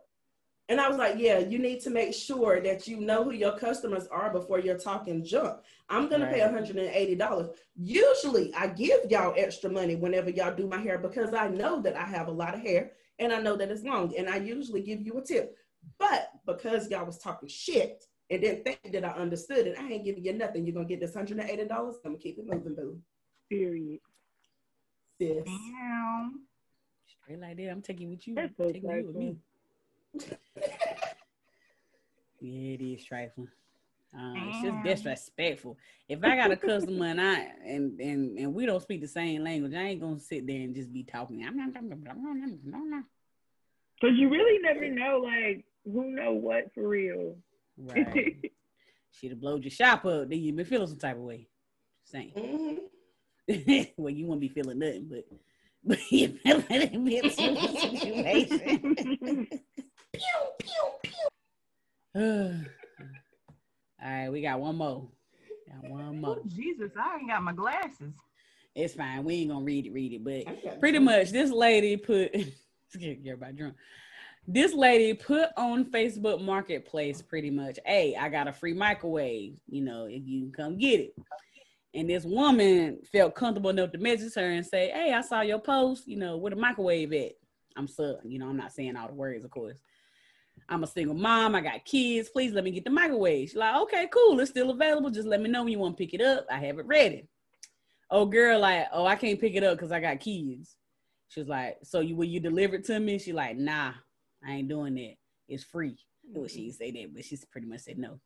[0.68, 3.58] and I was like, yeah, you need to make sure that you know who your
[3.58, 5.60] customers are before you're talking junk.
[5.90, 7.50] I'm gonna pay $180.
[7.76, 11.96] Usually I give y'all extra money whenever y'all do my hair because I know that
[11.96, 14.16] I have a lot of hair and I know that it's long.
[14.18, 15.56] And I usually give you a tip.
[16.00, 20.04] But because y'all was talking shit and didn't think that I understood it, I ain't
[20.04, 20.66] giving you nothing.
[20.66, 21.40] You're gonna get this $180.
[21.40, 21.68] I'm
[22.04, 23.00] gonna keep it moving, boo.
[23.52, 24.00] Period.
[25.22, 25.44] Sis.
[25.46, 26.42] Damn.
[27.06, 27.70] Straight like that.
[27.70, 28.34] I'm taking with you.
[28.34, 29.38] That's so taking you with me.
[32.42, 33.50] Yeah, it is trifling.
[34.18, 35.78] Uh, it's just disrespectful.
[36.08, 39.44] If I got a customer and I and, and and we don't speak the same
[39.44, 41.44] language, I ain't gonna sit there and just be talking.
[44.02, 47.38] Cause you really never know, like, who know what for real.
[47.78, 48.52] Right.
[49.12, 51.48] She'd have blowed your shop up, then you'd be feeling some type of way.
[52.04, 52.34] Saying.
[52.36, 53.92] Mhm.
[53.98, 55.26] well, you won't be feeling nothing, but
[55.84, 56.78] but you feeling a
[60.60, 60.70] bit
[62.14, 62.70] situation.
[64.04, 65.08] All right, we got one more.
[65.68, 66.38] Got one oh, more.
[66.40, 68.14] Oh, Jesus, I ain't got my glasses.
[68.76, 69.24] It's fine.
[69.24, 70.78] We ain't gonna read it, read it, but Okay.
[70.80, 72.32] pretty much this lady put
[73.00, 73.76] get everybody drunk.
[74.48, 79.82] This lady put on Facebook Marketplace pretty much, hey, I got a free microwave, you
[79.82, 81.16] know, if you can come get it.
[81.96, 85.60] And this woman felt comfortable enough to message her and say, Hey, I saw your
[85.60, 87.32] post, you know, where the microwave at.
[87.78, 89.80] I'm so you know I'm not saying all the words, of course.
[90.68, 91.56] I'm a single mom.
[91.56, 92.30] I got kids.
[92.30, 93.50] Please let me get the microwave.
[93.50, 94.40] She's like, okay, cool.
[94.40, 95.10] It's still available.
[95.10, 96.46] Just let me know when you want to pick it up.
[96.52, 97.28] I have it ready.
[98.10, 100.76] Oh, girl, like, oh, I can't pick it up because I got kids.
[101.28, 103.20] She's like, so you will you deliver it to me?
[103.20, 103.94] She's like, nah,
[104.46, 105.16] I ain't doing that.
[105.48, 105.98] It's free.
[106.28, 108.20] Well, she didn't say that, but she pretty much said no.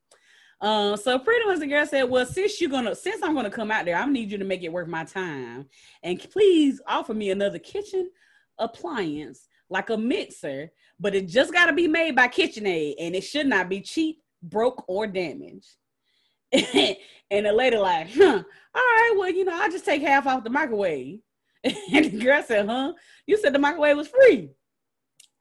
[0.61, 3.71] Um, so pretty much the girl said, Well, since you're gonna since I'm gonna come
[3.71, 5.67] out there, I need you to make it worth my time.
[6.03, 8.09] And please offer me another kitchen
[8.57, 13.47] appliance like a mixer, but it just gotta be made by KitchenAid and it should
[13.47, 15.75] not be cheap, broke, or damaged.
[16.51, 18.43] and the lady like, huh,
[18.75, 21.19] all right, well, you know, I'll just take half off the microwave.
[21.63, 22.93] and the girl said, huh?
[23.27, 24.49] You said the microwave was free.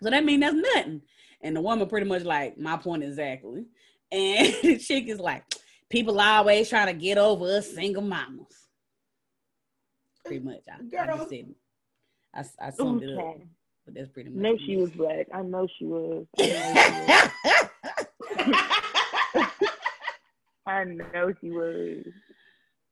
[0.02, 1.02] So that means that's nothing.
[1.40, 3.66] And the woman pretty much like, my point exactly.
[4.10, 5.44] And the chick is like,
[5.90, 8.46] people always trying to get over us single mamas.
[10.24, 10.62] Pretty much.
[10.66, 11.54] I, I just said
[12.34, 13.36] I, I summed it up.
[13.88, 14.42] But that's pretty much.
[14.42, 15.28] No, she was black.
[15.32, 16.26] I know she was.
[16.36, 17.32] Black.
[17.46, 18.50] I know she
[19.30, 19.46] was.
[20.66, 22.04] I know she was.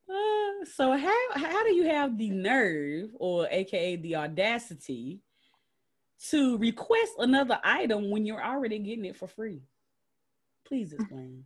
[0.09, 5.21] Uh, so how how do you have the nerve or aka the audacity
[6.31, 9.61] to request another item when you're already getting it for free?
[10.67, 11.45] Please explain.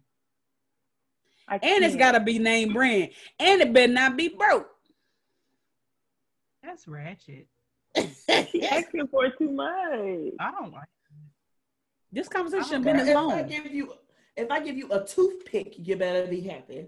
[1.48, 4.68] and it's got to be name brand, and it better not be broke.
[6.62, 7.48] That's ratchet.
[8.50, 10.34] she asking for too much.
[10.40, 10.88] I don't like.
[12.12, 13.30] This conversation been as long.
[13.30, 13.94] If I give you,
[14.36, 16.86] if I give you a toothpick, you better be happy.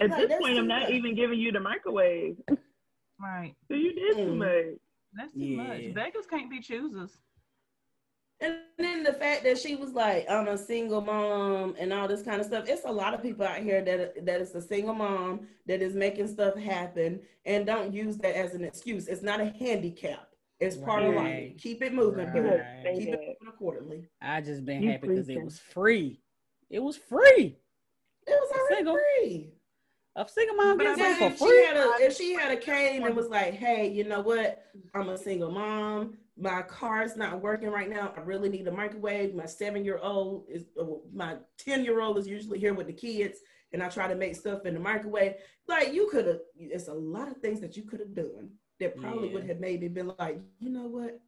[0.00, 0.90] At this point, I'm not much.
[0.90, 2.36] even giving you the microwave.
[3.20, 3.54] Right.
[3.68, 4.24] So you did mm.
[4.24, 4.80] too much.
[5.14, 5.62] That's too yeah.
[5.62, 5.94] much.
[5.94, 7.10] Beggars can't be choosers.
[8.44, 12.22] And then the fact that she was like, I'm a single mom and all this
[12.22, 12.64] kind of stuff.
[12.68, 15.94] It's a lot of people out here that that is a single mom that is
[15.94, 19.08] making stuff happen and don't use that as an excuse.
[19.08, 20.28] It's not a handicap.
[20.60, 21.08] It's part right.
[21.08, 21.52] of life.
[21.58, 22.34] Keep it moving, right.
[22.96, 24.08] Keep it moving accordingly.
[24.20, 26.20] I just been you happy because it was free.
[26.70, 27.56] It was free.
[28.26, 28.98] It was already single.
[29.22, 29.48] free.
[30.16, 31.48] A single mom gets it for free.
[31.48, 34.64] She had a, if she had a came and was like, "Hey, you know what?
[34.94, 38.12] I'm a single mom my car's not working right now.
[38.16, 39.34] I really need a microwave.
[39.34, 42.92] My seven year old is, uh, my 10 year old is usually here with the
[42.92, 43.38] kids,
[43.72, 45.34] and I try to make stuff in the microwave.
[45.68, 48.96] Like, you could have, it's a lot of things that you could have done that
[48.96, 49.34] probably yeah.
[49.34, 51.20] would have made me be like, you know what?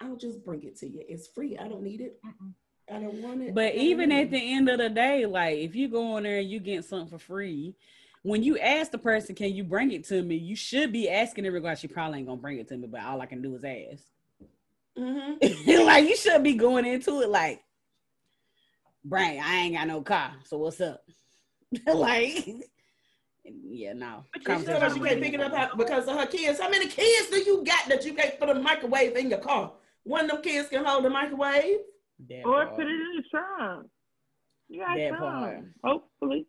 [0.00, 1.02] I'll just bring it to you.
[1.08, 1.56] It's free.
[1.58, 2.18] I don't need it.
[2.26, 2.52] Mm-mm.
[2.90, 3.54] I don't want it.
[3.54, 6.50] But even at the end of the day, like if you go in there and
[6.50, 7.76] you get something for free,
[8.22, 11.44] when you ask the person, "Can you bring it to me?" You should be asking
[11.44, 11.80] in regards.
[11.80, 14.04] She probably ain't gonna bring it to me, but all I can do is ask.
[14.98, 15.86] Mm-hmm.
[15.86, 17.62] like you should be going into it like,
[19.04, 21.02] "Brain, I ain't got no car, so what's up?"
[21.86, 22.46] like,
[23.44, 24.24] yeah, no.
[24.36, 26.60] She said she can't pick it up because of her kids.
[26.60, 29.72] How many kids do you got that you can't put a microwave in your car?
[30.04, 31.78] One of them kids can hold a microwave,
[32.28, 32.76] that or part.
[32.76, 33.86] put it in the trunk.
[34.68, 35.74] You got time.
[35.84, 36.46] Hopefully.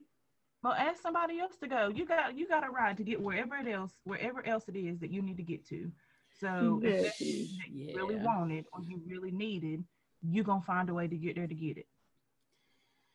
[0.64, 1.90] Well, ask somebody else to go.
[1.94, 5.00] You got you got a ride to get wherever it else wherever else it is
[5.00, 5.92] that you need to get to.
[6.40, 7.96] So if you yeah.
[7.96, 9.84] really wanted or you really needed,
[10.22, 11.88] you're gonna find a way to get there to get it.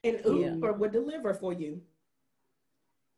[0.04, 0.76] And Uber yeah.
[0.76, 1.80] would deliver for you.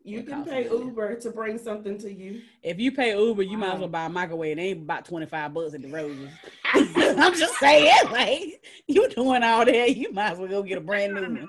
[0.02, 2.40] You can pay Uber to bring something to you.
[2.62, 4.56] If you pay Uber, you might as well buy a microwave.
[4.56, 6.30] It ain't about 25 bucks at the Roses.
[6.64, 10.80] I'm just saying, like, you doing all that, you might as well go get a
[10.80, 11.48] brand new one.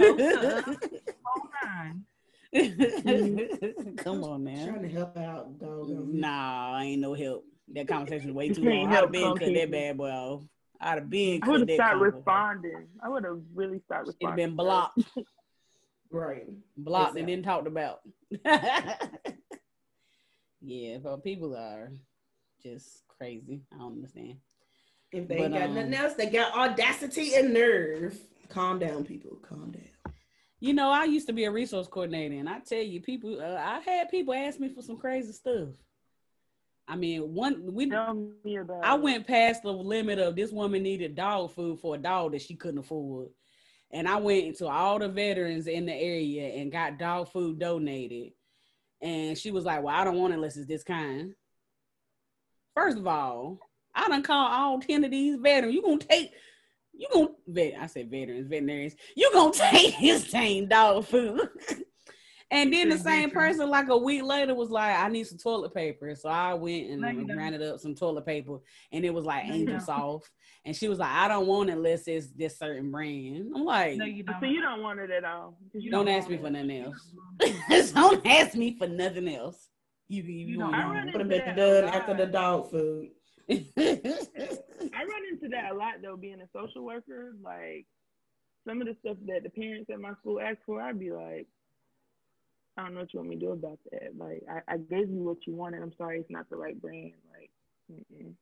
[3.98, 4.68] Come on, man.
[4.68, 5.88] Trying to help out, dog.
[5.88, 7.44] Nah, ain't no help.
[7.72, 8.88] That conversation was way too long.
[8.88, 10.42] I'd have been cut that bad boy off.
[10.80, 11.40] I'd have been.
[11.42, 12.88] I would have started responding.
[13.02, 14.38] I would have really started responding.
[14.38, 14.98] It'd been blocked.
[16.10, 16.46] Right.
[16.76, 18.00] Blocked and then talked about.
[20.60, 21.92] yeah, but people are
[22.62, 23.62] just crazy.
[23.72, 24.38] I don't understand.
[25.12, 28.18] If they but, ain't got um, nothing else, they got audacity and nerve.
[28.48, 29.38] Calm down, people.
[29.42, 30.14] Calm down.
[30.60, 33.56] You know, I used to be a resource coordinator, and I tell you, people, uh,
[33.56, 35.70] I had people ask me for some crazy stuff.
[36.86, 41.14] I mean, one we don't mean I went past the limit of this woman needed
[41.14, 43.28] dog food for a dog that she couldn't afford.
[43.92, 48.32] And I went to all the veterans in the area and got dog food donated.
[49.00, 51.34] And she was like, Well, I don't want it unless it's this kind.
[52.74, 53.58] First of all,
[53.94, 55.74] I done call all 10 of these veterans.
[55.74, 56.32] You gonna take
[57.00, 61.48] you gonna vet I said veterans, veterinarians, you gonna take his tame dog food.
[62.52, 65.72] And then the same person, like a week later, was like, "I need some toilet
[65.72, 68.58] paper." So I went and no, grinded up some toilet paper,
[68.90, 70.28] and it was like no, Angel Soft.
[70.64, 73.98] And she was like, "I don't want it unless it's this certain brand." I'm like,
[73.98, 75.58] "No, you don't." So you don't want it at all.
[75.72, 77.92] You don't, don't ask me for nothing else.
[77.92, 79.68] don't ask me for nothing else.
[80.08, 80.88] You you, You you don't want know.
[80.88, 83.10] I run Would have been done a after the dog food.
[83.76, 87.34] I run into that a lot though, being a social worker.
[87.42, 87.86] Like
[88.66, 91.46] some of the stuff that the parents at my school ask for, I'd be like,
[92.76, 94.16] I don't know what you want me to do about that.
[94.16, 95.82] Like I, I gave you what you wanted.
[95.82, 97.12] I'm sorry, it's not the right brand.
[97.36, 97.50] Like,
[97.92, 98.32] mm-mm.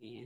[0.00, 0.24] yeah.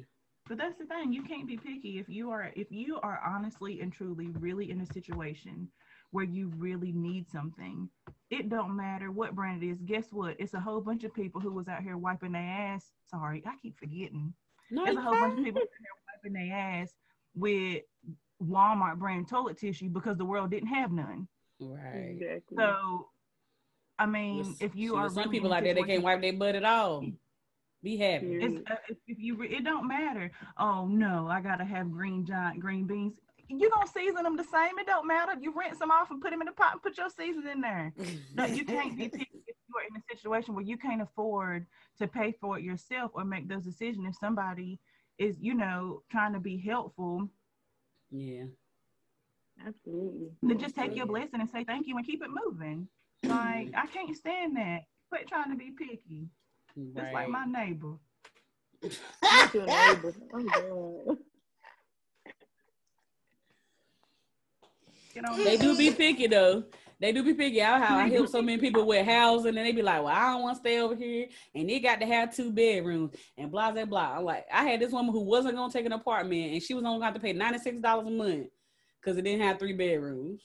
[0.48, 1.12] But that's the thing.
[1.12, 4.80] You can't be picky if you are if you are honestly and truly really in
[4.80, 5.68] a situation
[6.10, 7.88] where you really need something.
[8.30, 9.78] It don't matter what brand it is.
[9.84, 10.36] Guess what?
[10.38, 12.90] It's a whole bunch of people who was out here wiping their ass.
[13.10, 14.32] Sorry, I keep forgetting.
[14.70, 16.94] No, There's a whole bunch of people out here wiping their ass
[17.34, 17.82] with
[18.42, 21.28] Walmart brand toilet tissue because the world didn't have none.
[21.60, 22.16] Right.
[22.20, 22.56] exactly.
[22.56, 23.08] So,
[23.98, 26.32] I mean, There's- if you see, are some people out there they can't wipe their
[26.32, 27.04] butt at all.
[27.82, 28.34] Be happy.
[28.42, 30.32] It's, uh, if if you re- it don't matter.
[30.58, 33.14] Oh no, I gotta have green giant green beans.
[33.48, 34.78] You gonna season them the same?
[34.78, 35.32] It don't matter.
[35.40, 37.60] You rinse them off and put them in the pot and put your seasoning in
[37.60, 37.92] there.
[38.34, 41.66] No, you can't be picky if you are in a situation where you can't afford
[41.98, 44.06] to pay for it yourself or make those decisions.
[44.06, 44.78] If somebody
[45.18, 47.28] is, you know, trying to be helpful,
[48.10, 48.44] Yeah.
[49.66, 50.28] Absolutely.
[50.42, 52.86] then just take your blessing and say thank you and keep it moving.
[53.24, 54.82] Like I can't stand that.
[55.10, 56.28] Quit trying to be picky.
[56.76, 57.28] Just like Right.
[57.30, 57.94] my neighbor.
[65.22, 65.44] Not your neighbor.
[65.44, 65.44] God.
[65.44, 66.64] Get on They do be picky though.
[67.00, 67.62] They do be picky.
[67.62, 70.32] I how I help so many people with housing, and they be like, "Well, I
[70.32, 73.70] don't want to stay over here," and they got to have two bedrooms and blah
[73.70, 74.16] blah blah.
[74.16, 76.84] I'm like, I had this woman who wasn't gonna take an apartment, and she was
[76.84, 78.48] only going to pay ninety six dollars a month
[79.00, 80.42] because it didn't have three bedrooms.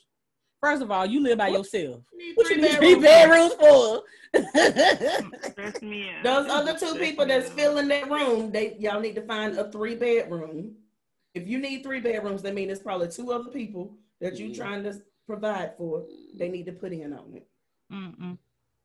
[0.61, 2.03] First of all, you live by yourself.
[2.35, 4.03] What you need three bedrooms for?
[5.51, 6.11] Stress me.
[6.23, 7.55] Those other two Stress people that's out.
[7.57, 10.75] filling that room, they y'all need to find a three bedroom.
[11.33, 14.55] If you need three bedrooms, that means there's probably two other people that you Yeah.
[14.55, 14.93] trying to
[15.27, 16.05] provide for.
[16.35, 17.47] They need to put in on it.
[17.91, 18.37] Mm-mm.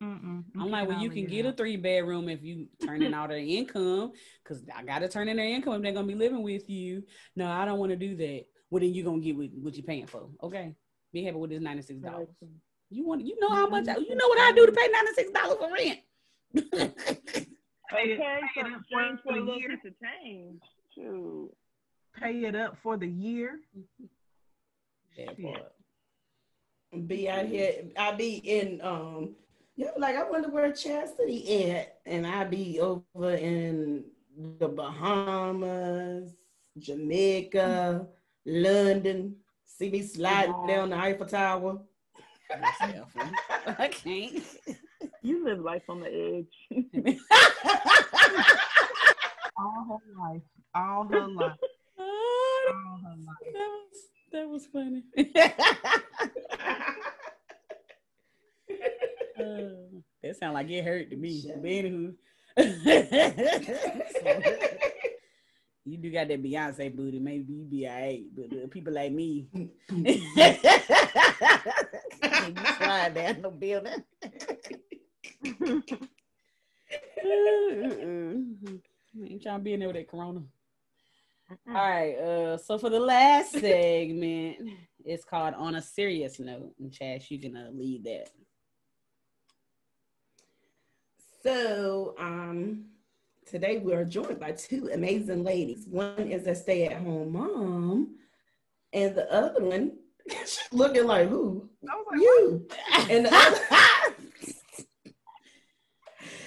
[0.03, 0.45] Mm-mm.
[0.61, 3.39] I'm like, well, you can get a three bedroom if you turn in all their
[3.39, 4.12] income,
[4.45, 7.03] because I gotta turn in their income if they're gonna be living with you.
[7.34, 8.45] No, I don't want to do that.
[8.70, 10.28] Well, then you gonna get what, what you're paying for.
[10.43, 10.74] Okay,
[11.12, 12.28] be happy with this ninety six dollars.
[12.91, 13.86] You want, you know how much?
[13.86, 15.99] You know what I do to pay ninety six dollars for rent.
[17.91, 19.68] pay it, Okay, pay so it up change for for a the year.
[19.70, 20.61] piece of change.
[20.95, 21.51] Shoot.
[22.20, 23.59] Pay it up for the year.
[23.76, 24.05] Mm-hmm.
[25.18, 25.58] That Yeah.
[27.06, 29.34] Be out here, I be in um
[29.76, 31.98] yeah, like I wonder where Chastity at.
[32.06, 34.04] And I be over in
[34.58, 36.34] the Bahamas,
[36.78, 38.06] Jamaica,
[38.44, 39.36] London.
[39.64, 41.78] See me sliding down the Eiffel Tower.
[42.50, 44.42] I can't.
[45.22, 46.56] You live life on the edge.
[49.58, 50.42] All her life.
[50.74, 51.52] All her life.
[51.98, 53.54] All her life.
[54.33, 55.05] That was funny.
[59.39, 59.70] Uh,
[60.20, 61.43] that sound like it hurt to me.
[61.43, 62.12] Shut But anywho.
[65.85, 68.24] you do got that Beyonce booty, maybe you be alright.
[68.35, 69.70] But uh, people like me, you
[72.79, 74.05] slide down the building.
[79.24, 80.43] Ain't trying to be in there with that corona.
[81.51, 82.14] All right.
[82.14, 84.57] Uh, so for the last segment,
[85.05, 88.28] it's called "On a Serious Note." And Chaz, you can uh, lead that.
[91.42, 92.86] So, um,
[93.46, 95.86] today we are joined by two amazing ladies.
[95.88, 98.16] One is a stay-at-home mom,
[98.92, 99.92] and the other one
[100.72, 101.70] looking like who?
[101.88, 102.68] I was like, You.
[103.11, 103.61] And the other,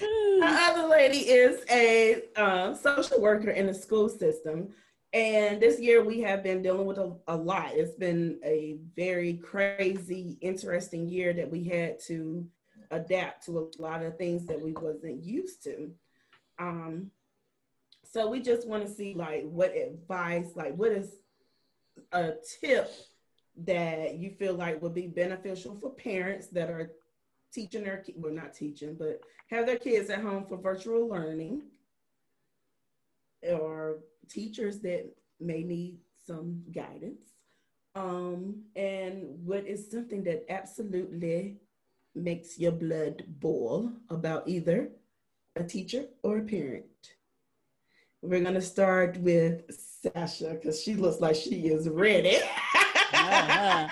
[0.00, 4.68] the other lady is a uh, social worker in the school system.
[5.12, 7.72] And this year we have been dealing with a, a lot.
[7.74, 12.46] It's been a very crazy, interesting year that we had to
[12.90, 15.90] adapt to a lot of things that we wasn't used to.
[16.58, 17.10] Um,
[18.10, 21.10] so we just want to see like what advice, like what is
[22.12, 22.90] a tip
[23.64, 26.92] that you feel like would be beneficial for parents that are
[27.52, 31.60] teaching their ki- well not teaching but have their kids at home for virtual learning
[33.42, 33.98] or
[34.28, 35.04] teachers that
[35.40, 35.96] may need
[36.26, 37.26] some guidance
[37.94, 41.56] um and what is something that absolutely
[42.14, 44.88] makes your blood boil about either
[45.56, 46.84] a teacher or a parent
[48.22, 52.36] we're going to start with sasha because she looks like she is ready
[53.14, 53.88] Uh-huh.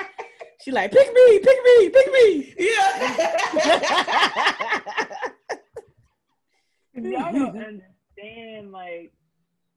[0.62, 2.54] She like pick me, pick me, pick me.
[2.58, 3.54] yeah
[6.94, 8.72] Y'all don't understand.
[8.72, 9.12] Like,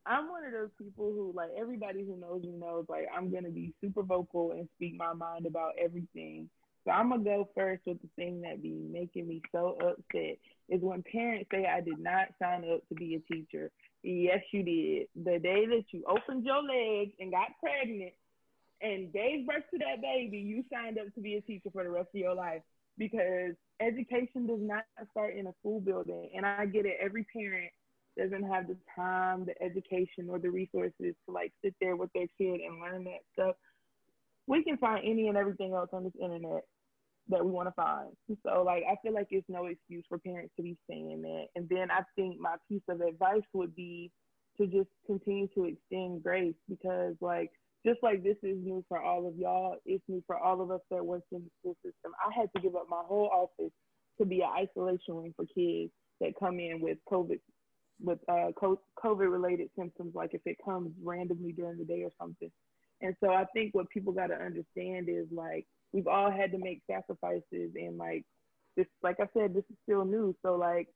[0.05, 3.49] I'm one of those people who, like, everybody who knows me knows, like, I'm gonna
[3.49, 6.49] be super vocal and speak my mind about everything.
[6.83, 10.37] So I'm gonna go first with the thing that be making me so upset
[10.69, 13.71] is when parents say I did not sign up to be a teacher.
[14.03, 15.07] Yes, you did.
[15.15, 18.13] The day that you opened your legs and got pregnant
[18.81, 21.89] and gave birth to that baby, you signed up to be a teacher for the
[21.89, 22.61] rest of your life
[22.97, 26.31] because education does not start in a school building.
[26.35, 27.71] And I get it, every parent
[28.17, 30.93] doesn't have the time, the education, or the resources
[31.25, 33.55] to like sit there with their kid and learn that stuff.
[34.47, 36.63] We can find any and everything else on this internet
[37.29, 38.09] that we want to find.
[38.45, 41.45] So like I feel like it's no excuse for parents to be saying that.
[41.55, 44.11] And then I think my piece of advice would be
[44.57, 47.49] to just continue to extend grace because like
[47.85, 50.81] just like this is new for all of y'all, it's new for all of us
[50.89, 52.11] that work in the school system.
[52.25, 53.73] I had to give up my whole office
[54.19, 55.91] to be an isolation room for kids
[56.21, 57.39] that come in with COVID
[58.01, 62.51] with uh, COVID related symptoms, like if it comes randomly during the day or something.
[63.01, 66.57] And so I think what people got to understand is like we've all had to
[66.57, 68.25] make sacrifices and like
[68.75, 70.35] this like I said, this is still new.
[70.41, 70.87] So like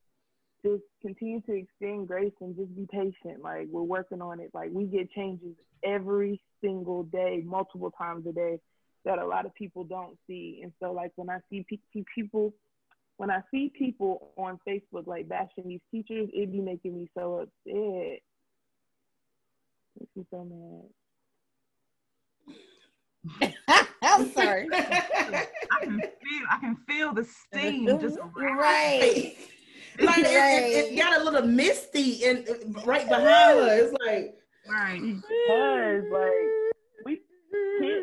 [0.66, 3.42] just continue to extend grace and just be patient.
[3.44, 4.52] Like we're working on it.
[4.54, 8.60] Like we get changes every single day, multiple times a day
[9.06, 10.62] that a lot of people don't see.
[10.64, 12.54] And so like when I see pe- people
[13.18, 17.42] when I see people on Facebook like bashing these teachers, it be making me so
[17.42, 18.20] upset.
[20.00, 20.90] Makes me so mad.
[24.04, 24.68] I'm sorry.
[24.74, 25.48] I
[25.82, 29.36] can feel I can feel the steam just right.
[30.00, 32.48] like it, it, it, got a little misty and
[32.86, 33.80] right behind her.
[33.80, 34.36] It's like
[34.70, 36.34] right because like
[37.06, 37.22] we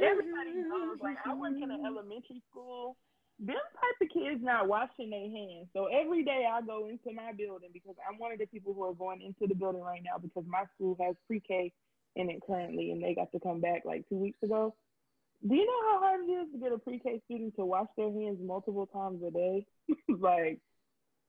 [0.02, 2.96] everybody knows like I work in an elementary school.
[3.40, 5.68] Them type of kids not washing their hands.
[5.72, 8.84] So every day I go into my building because I'm one of the people who
[8.84, 11.72] are going into the building right now because my school has pre-K
[12.16, 14.74] in it currently and they got to come back like two weeks ago.
[15.46, 18.10] Do you know how hard it is to get a pre-K student to wash their
[18.10, 19.66] hands multiple times a day?
[20.08, 20.60] like,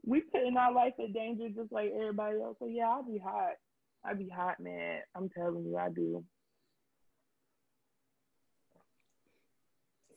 [0.06, 2.56] we putting our life in danger just like everybody else.
[2.60, 3.54] So yeah, I'll be hot.
[4.06, 5.00] I'll be hot, man.
[5.16, 6.24] I'm telling you, I do.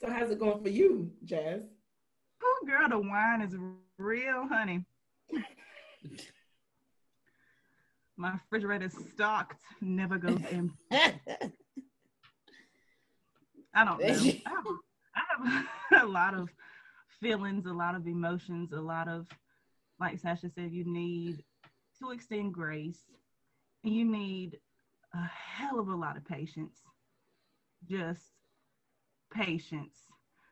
[0.00, 1.62] So how's it going for you, Jazz?
[2.66, 3.54] Girl, the wine is
[3.98, 4.84] real, honey.
[8.16, 10.74] My refrigerator is stocked, never goes empty.
[13.74, 14.06] I don't know.
[14.46, 14.66] I have,
[15.14, 15.22] I
[15.94, 16.48] have a lot of
[17.20, 19.26] feelings, a lot of emotions, a lot of,
[20.00, 21.44] like Sasha said, you need
[22.00, 23.04] to extend grace.
[23.84, 24.58] You need
[25.14, 26.76] a hell of a lot of patience.
[27.88, 28.22] Just
[29.32, 30.07] patience.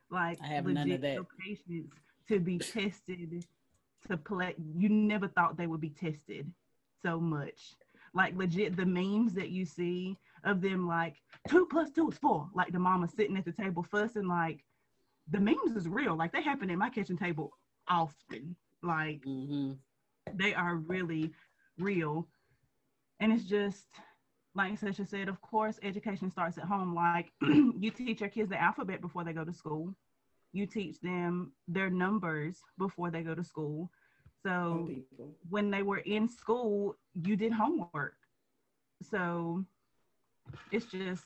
[0.09, 1.25] Like I have none of that.
[1.39, 1.91] Patience
[2.27, 3.45] to be tested,
[4.07, 4.55] to play.
[4.75, 6.51] You never thought they would be tested
[7.03, 7.75] so much.
[8.13, 11.15] Like legit, the memes that you see of them like
[11.47, 12.49] two plus two is four.
[12.55, 14.27] Like the mama sitting at the table fussing.
[14.27, 14.63] Like
[15.29, 16.15] the memes is real.
[16.15, 17.51] Like they happen at my kitchen table
[17.87, 18.55] often.
[18.81, 19.73] Like mm-hmm.
[20.33, 21.31] they are really
[21.77, 22.27] real.
[23.19, 23.85] And it's just
[24.57, 26.95] like Sasha said, of course, education starts at home.
[26.95, 29.93] Like you teach your kids the alphabet before they go to school.
[30.51, 33.91] You teach them their numbers before they go to school.
[34.43, 34.89] So
[35.49, 38.15] when they were in school, you did homework.
[39.03, 39.63] So
[40.71, 41.25] it's just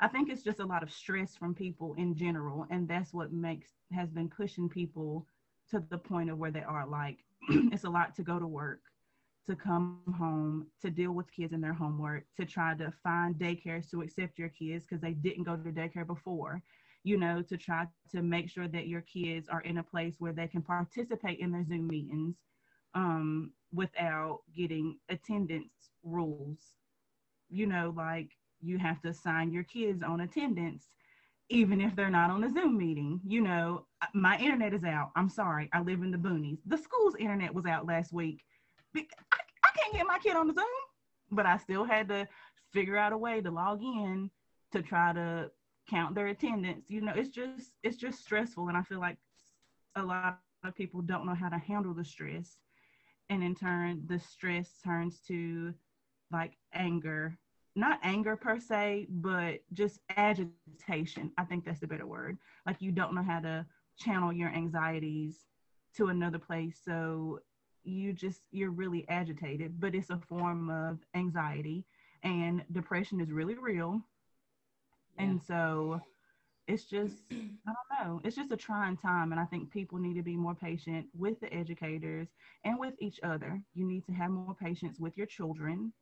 [0.00, 3.32] I think it's just a lot of stress from people in general, and that's what
[3.32, 5.26] makes has been pushing people
[5.70, 6.86] to the point of where they are.
[6.86, 7.18] Like
[7.48, 8.80] it's a lot to go to work,
[9.46, 13.90] to come home, to deal with kids and their homework, to try to find daycares
[13.90, 16.62] to accept your kids because they didn't go to daycare before.
[17.02, 20.32] You know, to try to make sure that your kids are in a place where
[20.32, 22.36] they can participate in their Zoom meetings
[22.94, 26.58] um, without getting attendance rules.
[27.50, 28.30] You know, like
[28.62, 30.88] you have to sign your kids on attendance
[31.50, 33.20] even if they're not on a Zoom meeting.
[33.26, 35.10] You know, uh, my internet is out.
[35.16, 35.68] I'm sorry.
[35.72, 36.58] I live in the boonies.
[36.66, 38.42] The school's internet was out last week.
[38.96, 40.66] I, I can't get my kid on the Zoom,
[41.30, 42.28] but I still had to
[42.72, 44.30] figure out a way to log in
[44.72, 45.50] to try to
[45.88, 46.90] count their attendance.
[46.90, 49.18] You know, it's just it's just stressful and I feel like
[49.96, 52.56] a lot of people don't know how to handle the stress.
[53.30, 55.74] And in turn, the stress turns to
[56.30, 57.38] like anger
[57.76, 61.32] not anger per se, but just agitation.
[61.36, 62.38] I think that's the better word.
[62.66, 63.66] Like you don't know how to
[63.98, 65.46] channel your anxieties
[65.96, 66.80] to another place.
[66.84, 67.40] So
[67.84, 71.84] you just, you're really agitated, but it's a form of anxiety.
[72.22, 74.00] And depression is really real.
[75.16, 75.24] Yeah.
[75.24, 76.00] And so
[76.66, 79.32] it's just, I don't know, it's just a trying time.
[79.32, 82.28] And I think people need to be more patient with the educators
[82.64, 83.60] and with each other.
[83.74, 85.92] You need to have more patience with your children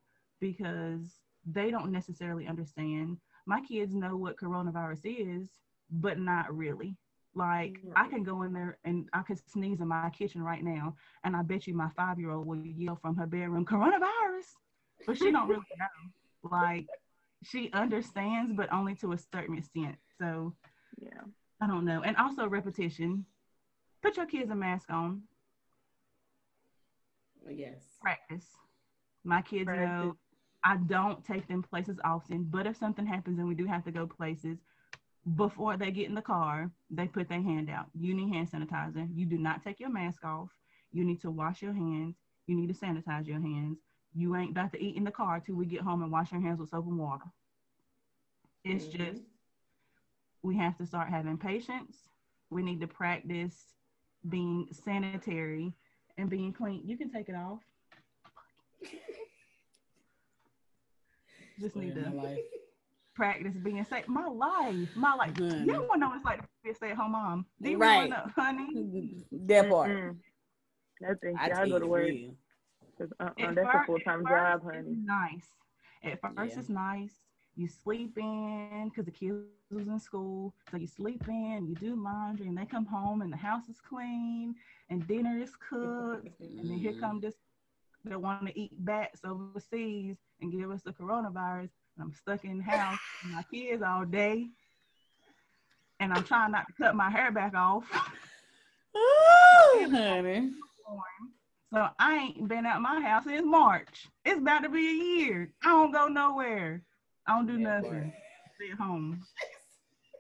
[0.41, 1.01] because
[1.45, 3.18] they don't necessarily understand.
[3.47, 5.49] My kids know what coronavirus is,
[5.91, 6.97] but not really.
[7.35, 10.97] Like I can go in there and I could sneeze in my kitchen right now,
[11.24, 14.55] and I bet you my five year old will yell from her bedroom, "Coronavirus!"
[15.07, 16.51] But she don't really know.
[16.51, 16.87] Like
[17.43, 19.97] she understands, but only to a certain extent.
[20.18, 20.55] So
[20.99, 21.22] Yeah.
[21.61, 22.03] I don't know.
[22.03, 23.24] And also repetition.
[24.03, 25.22] Put your kids a mask on.
[27.49, 27.83] Yes.
[28.01, 28.47] Practice.
[29.24, 29.85] My kids Practice.
[29.85, 30.16] know
[30.64, 33.91] I don't take them places often, but if something happens and we do have to
[33.91, 34.59] go places,
[35.36, 37.86] before they get in the car, they put their hand out.
[37.94, 39.08] You need hand sanitizer.
[39.14, 40.50] You do not take your mask off.
[40.92, 42.16] You need to wash your hands.
[42.46, 43.78] You need to sanitize your hands.
[44.14, 46.40] You ain't about to eat in the car till we get home and wash your
[46.40, 47.24] hands with soap and water.
[48.64, 48.92] It's Mhm.
[48.92, 49.22] just
[50.42, 52.08] we have to start having patience.
[52.50, 53.74] We need to practice
[54.28, 55.66] being sanitary
[56.10, 56.80] and being clean.
[56.80, 57.60] You can take it off.
[61.58, 62.44] Just need Story of to my life.
[63.14, 64.08] Practice being safe.
[64.08, 65.36] My life, my life.
[65.36, 65.60] Honey.
[65.60, 67.46] You don't want to know what it's like to be a stay-at-home mom.
[67.60, 68.10] Do you Right.
[68.10, 68.74] want to know, honey?
[68.76, 69.46] Mm-hmm.
[69.46, 69.90] That part.
[69.90, 70.16] Mm-mm.
[71.00, 71.10] No, I
[71.48, 71.54] you.
[71.54, 72.04] tell I go to work.
[72.06, 72.34] real.
[72.98, 74.78] 'cause, uh-uh, At that's a first- full time at job, honey.
[74.78, 75.48] It's nice.
[76.04, 76.60] At first, Yeah.
[76.60, 77.24] it's nice.
[77.56, 80.54] You sleep in because the kids was in school.
[80.70, 83.80] So you sleep in, you do laundry, and they come home and the house is
[83.80, 84.54] clean
[84.90, 86.28] and dinner is cooked.
[86.40, 87.00] And then here Mm.
[87.00, 87.26] come mm-hmm.
[87.26, 87.36] this
[88.04, 91.70] They want to eat bats overseas and give us the coronavirus.
[91.97, 94.47] And I'm stuck in the house with my kids all day.
[96.01, 97.84] And I'm trying not to cut my hair back off.
[98.97, 100.51] Ooh, honey.
[101.72, 104.07] So I ain't been at my house since March.
[104.24, 105.51] It's about to be a year.
[105.64, 106.82] I don't go nowhere.
[107.26, 107.90] I don't do That nothing.
[107.90, 108.07] part.
[108.57, 109.22] Stay at home.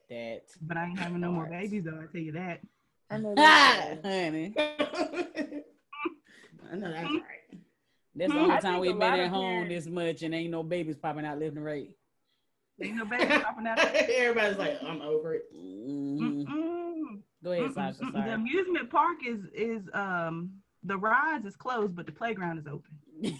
[0.08, 0.42] That.
[0.62, 2.60] But I ain't having no more babies though, I tell you that.
[3.10, 3.98] I know that's right.
[4.04, 4.54] honey.
[4.58, 4.76] I
[6.76, 7.41] know that's right.
[8.14, 8.44] That's the Hmm.
[8.50, 11.38] only time we've been at home parents- this much and ain't no babies popping out
[11.40, 11.88] left and right.
[12.80, 13.78] Ain't no babies popping out.
[13.78, 15.44] Everybody's like, I'm over it.
[15.54, 16.44] Mhm.
[16.46, 17.22] Mm-mm.
[17.44, 17.72] Go ahead.
[17.74, 18.02] Sasha.
[18.04, 18.12] Mm-mm.
[18.24, 20.50] The amusement park is is um
[20.82, 22.90] the rides is closed, but the playground is open.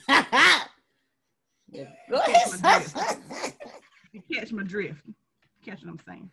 [2.10, 3.52] Go ahead, Sasha.
[4.12, 5.02] You catch my drift.
[5.64, 6.30] Catch what I'm saying.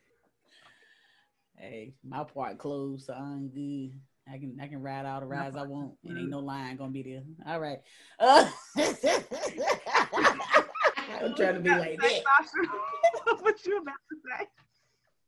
[1.55, 3.99] Hey, my part closed, so I'm good.
[4.31, 6.91] I can I can ride all the rides I want, and ain't no line gonna
[6.91, 7.23] be there.
[7.47, 7.79] All right.
[8.19, 8.49] Uh,
[11.21, 12.21] I'm trying to be like that.
[13.41, 14.47] What you about to say?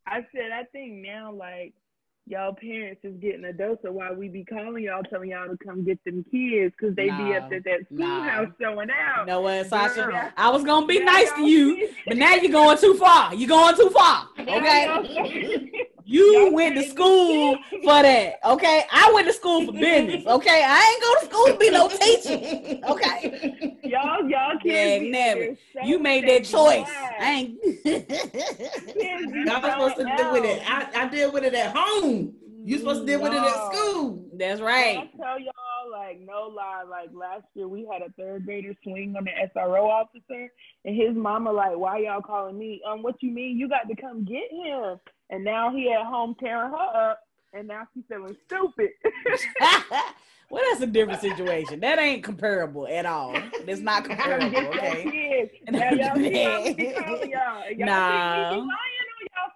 [0.06, 1.74] I said I think now like
[2.26, 5.56] y'all parents is getting a dose of why we be calling y'all telling y'all to
[5.64, 8.06] come get them kids because they be up at that nah.
[8.06, 9.20] schoolhouse showing out.
[9.20, 10.04] you know what, Sasha?
[10.04, 10.30] Girl.
[10.36, 12.94] I was gonna be Now nice to y'all you, see- but now you're going too
[12.94, 13.34] far.
[13.34, 14.28] You're going too far.
[14.38, 15.88] Okay.
[16.04, 18.34] Y'all You Y'all went to school for that.
[18.44, 18.84] Okay.
[18.90, 20.26] I went to school for business.
[20.26, 20.64] Okay.
[20.66, 22.78] I ain't go to school to be no teacher.
[22.88, 23.78] Okay.
[23.84, 25.56] Y'all, y'all Yeah, can't never.
[25.72, 26.86] so You made that choice.
[26.86, 27.16] wide.
[27.20, 27.62] I ain't.
[27.84, 30.62] Kids be Y'all supposed to going deal with it.
[30.66, 32.34] I, I deal with it at home.
[32.64, 34.28] You supposed to deal with it at school.
[34.34, 34.98] That's right.
[34.98, 35.52] I tell y'all,
[36.12, 39.84] like, no lie, like last year we had a third grader swing on the SRO
[39.88, 40.50] officer,
[40.84, 42.80] and his mama like, why y'all calling me?
[42.86, 43.58] Um, what you mean?
[43.58, 44.98] You got to come get him.
[45.30, 47.20] And now he at home tearing her up,
[47.54, 48.90] and now she's feeling stupid.
[50.50, 51.80] well, that's a different situation.
[51.80, 53.34] That ain't comparable at all.
[53.66, 54.58] It's not comparable.
[54.58, 55.04] Okay.
[55.04, 55.50] kids.
[55.70, 57.70] Now y'all see how we be calling y'all.
[57.70, 58.66] Y'all Nah.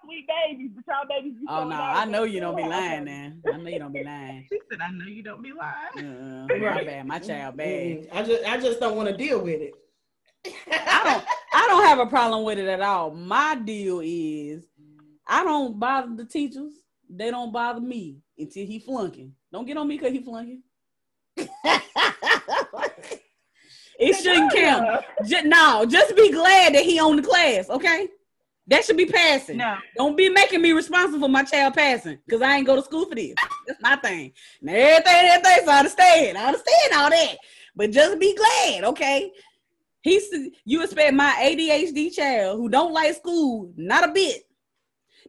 [0.07, 3.33] Sweet babies, but y'all babies be Oh no, I know you don't be lying now.
[3.53, 4.47] I know you don't be lying.
[4.51, 6.07] She said, I know you don't be lying.
[6.07, 7.05] Uh, my bad.
[7.05, 7.67] My child bad.
[7.67, 9.73] Mm, I just I just don't want to deal with it.
[10.71, 13.11] I don't I don't have a problem with it at all.
[13.11, 14.63] My deal is
[15.27, 16.73] I don't bother the teachers.
[17.09, 19.33] They don't bother me until he flunking.
[19.51, 20.61] Don't get on me because he flunking.
[23.99, 25.05] it shouldn't count.
[25.25, 28.09] Just, no, just be glad that he on the class, okay?
[28.69, 29.57] That should be passing.
[29.57, 32.81] No, Don't be making me responsible for my child passing because I ain't go to
[32.81, 33.33] school for this.
[33.65, 34.33] That's my thing.
[34.61, 36.37] Now, everything, everything, so I understand.
[36.37, 37.35] I understand all that.
[37.75, 39.31] But just be glad, okay?
[40.01, 40.25] He's
[40.65, 44.43] you expect my ADHD child who don't like school, not a bit,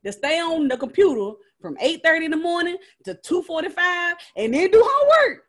[0.05, 4.83] to stay on the computer from 8:30 in the morning to 2:45 and then do
[4.85, 5.45] homework.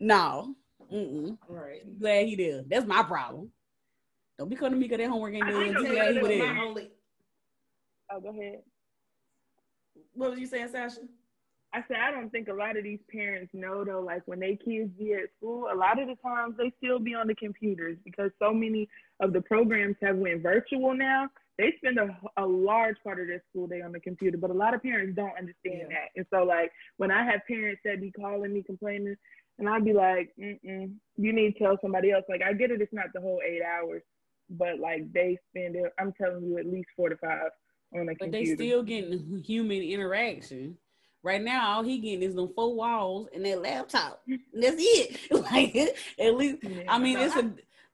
[0.00, 0.54] No.
[0.92, 1.36] Mm-mm.
[1.48, 1.80] Right.
[1.98, 2.68] Glad he did.
[2.70, 3.50] That's my problem.
[4.38, 5.60] Don't be coming to me because that homework ain't I done.
[5.64, 6.88] think Too that's glad he was my there.
[8.10, 8.62] Oh, go ahead.
[10.14, 11.00] What was you saying, Sasha?
[11.72, 14.00] I said I don't think a lot of these parents know though.
[14.00, 17.14] Like when they kids be at school, a lot of the times they still be
[17.14, 18.88] on the computers because so many
[19.20, 21.28] of the programs have went virtual now.
[21.58, 24.54] They spend a, a large part of their school day on the computer, but a
[24.54, 25.88] lot of parents don't understand Yeah.
[25.88, 26.08] that.
[26.16, 29.16] And so like when I have parents that be calling me complaining,
[29.58, 32.24] and I'd be like, Mm-mm, you need to tell somebody else.
[32.28, 34.02] Like I get it, it's not the whole eight hours,
[34.50, 35.92] but like they spend it.
[35.98, 37.50] I'm telling you, at least four to five
[37.94, 40.76] on a But they still getting human interaction.
[41.22, 44.22] Right now, all he getting is them four walls and that laptop.
[44.26, 45.18] And that's it.
[45.30, 45.74] Like
[46.18, 46.58] at least,
[46.88, 47.50] I mean, it's a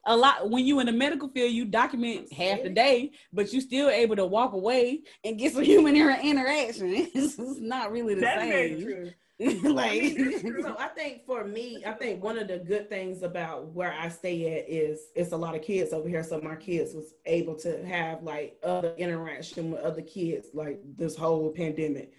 [0.07, 3.61] a lot when you in the medical field, you document half the day, but you
[3.61, 6.89] still able to walk away and get some human interaction.
[7.15, 8.85] It's, it's not really the That's very same.
[8.85, 9.13] true.
[9.63, 10.19] like
[10.61, 14.09] so I think for me, I think one of the good things about where I
[14.11, 16.23] stay at is it's a lot of kids over here.
[16.23, 21.17] So my kids was able to have like other interaction with other kids like this
[21.17, 22.13] whole pandemic.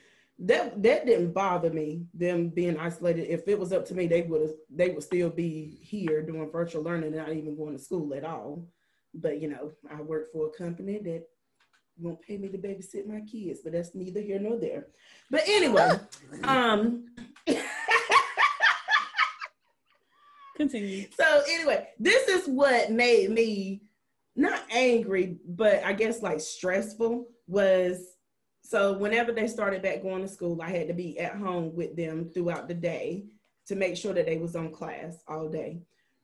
[0.43, 3.31] That that didn't bother me, them being isolated.
[3.31, 6.49] If it was up to me, they would have they would still be here doing
[6.51, 8.67] virtual learning, not even going to school at all.
[9.13, 11.25] But you know, I work for a company that
[11.99, 14.87] won't pay me to babysit my kids, but that's neither here nor there.
[15.29, 15.99] But anyway,
[16.43, 17.05] um
[20.57, 21.05] continue.
[21.15, 23.83] so anyway, this is what made me
[24.35, 28.07] not angry, but I guess like stressful was
[28.71, 31.97] so whenever they started back going to school, I had to be at home with
[31.97, 33.25] them throughout the day
[33.67, 35.81] to make sure that they was on class all day,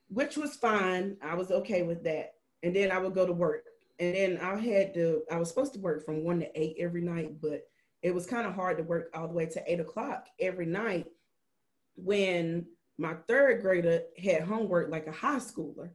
[0.07, 1.17] which was fine.
[1.21, 2.35] I was okay with that.
[2.63, 3.65] And then I would go to work.
[3.99, 7.01] And then I had to, I was supposed to work from one to eight every
[7.01, 7.63] night, but
[8.01, 11.07] it was kind of hard to work all the way to eight o'clock every night
[11.97, 12.65] when
[12.97, 15.89] my third grader had homework like a high schooler.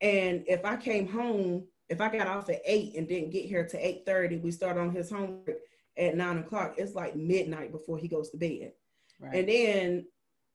[0.00, 3.66] And if I came home, if I got off at eight and didn't get here
[3.66, 5.58] to eight thirty, we start on his homework
[5.96, 6.74] at nine o'clock.
[6.78, 8.72] It's like midnight before he goes to bed.
[9.20, 9.34] Right.
[9.34, 10.06] And then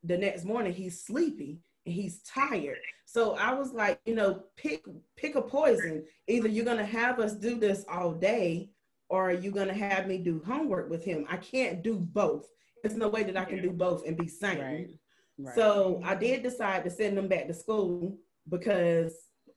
[0.04, 2.78] the next morning he's sleepy and he's tired.
[3.06, 4.84] So I was like, you know, pick
[5.16, 6.06] pick a poison.
[6.28, 8.70] Either you're gonna have us do this all day,
[9.10, 11.26] or you're you gonna have me do homework with him?
[11.30, 12.48] I can't do both.
[12.82, 14.60] There's no way that I can do both and be sane.
[14.60, 14.90] Right.
[15.38, 15.56] Right.
[15.56, 18.18] So I did decide to send them back to school
[18.50, 19.14] because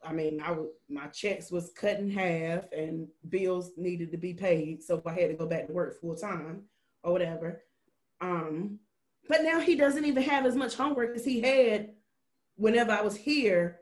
[0.08, 4.34] I mean, I w- my checks was cut in half and bills needed to be
[4.34, 6.62] paid, so I had to go back to work full time
[7.02, 7.62] or whatever.
[8.20, 8.78] Um,
[9.28, 11.90] but now he doesn't even have as much homework as he had
[12.56, 13.80] whenever I was here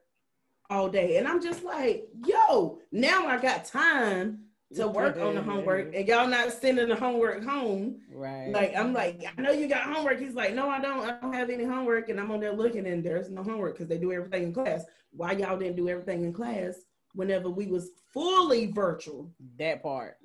[0.70, 4.43] all day, and I'm just like, yo, now I got time
[4.74, 8.00] to work on the homework, and y'all not sending the homework home.
[8.12, 8.50] right.
[8.50, 10.18] Like I'm like, I know you got homework.
[10.20, 11.08] He's like, no, I don't.
[11.08, 13.88] I don't have any homework, and I'm on there looking, and there's no homework because
[13.88, 14.84] they do everything in class.
[15.12, 16.76] Why y'all didn't do everything in class
[17.14, 20.16] whenever we was fully virtual, that part.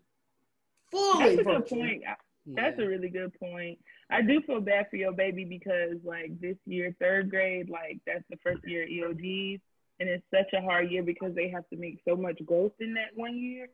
[0.91, 2.03] fully That's a good point.
[2.45, 2.85] That's Yeah.
[2.85, 3.77] a really good point.
[4.09, 8.23] I do feel bad for your baby because like this year, third grade, like that's
[8.29, 9.61] the first year of EOGs,
[9.99, 12.95] and it's such a hard year because they have to make so much growth in
[12.95, 13.67] that one year.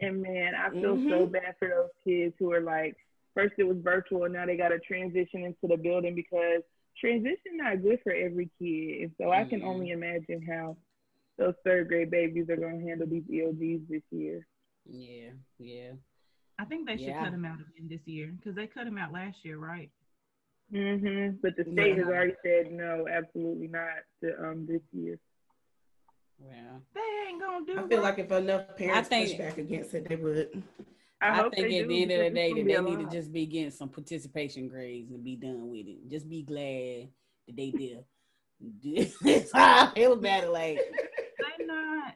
[0.00, 1.32] And man, I feel so Mhm.
[1.32, 2.96] bad for those kids who are like,
[3.34, 6.62] first it was virtual, and now they got to transition into the building because
[6.98, 9.02] transition not good for every kid.
[9.02, 10.76] And so I can only imagine how
[11.38, 14.46] those third grade babies are going to handle these EOGs this year.
[14.86, 15.30] Yeah.
[15.58, 15.92] Yeah.
[16.58, 17.24] I think they should Yeah.
[17.24, 19.90] cut them out again this year because they cut them out last year, right?
[20.70, 25.18] hmm But the state has already said no, absolutely not to um this year.
[26.44, 26.78] Yeah.
[26.94, 27.72] They ain't gonna do.
[27.72, 28.16] I feel right.
[28.16, 30.62] like if enough parents think- push back against it, they would.
[31.22, 33.30] I, I, think at do, the end of the day that they need to just
[33.30, 36.08] be getting some participation grades and be done with it.
[36.08, 37.08] Just be glad
[37.46, 38.04] that they did.
[39.22, 40.50] That's how I feel about it.
[40.50, 42.14] Like, they not.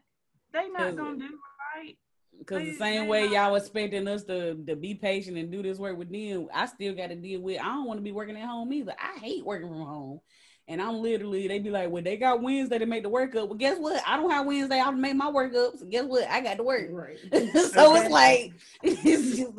[0.55, 1.39] They not gonna do
[1.77, 1.97] right.
[2.39, 5.63] because the same way not- y'all was expecting us to, to be patient and do
[5.63, 7.61] this work with them, I still got to deal with.
[7.61, 8.95] I don't want to be working at home either.
[8.99, 10.21] I hate working from home.
[10.67, 13.49] And I'm literally, they be like, well, they got Wednesday to make the work up.
[13.49, 14.03] Well, guess what?
[14.07, 14.81] I don't have Wednesday.
[14.81, 15.77] I'll make my work up.
[15.77, 16.27] So guess what?
[16.31, 16.89] I got to work.
[16.91, 17.19] Right.
[17.33, 19.53] so it's like, it's just,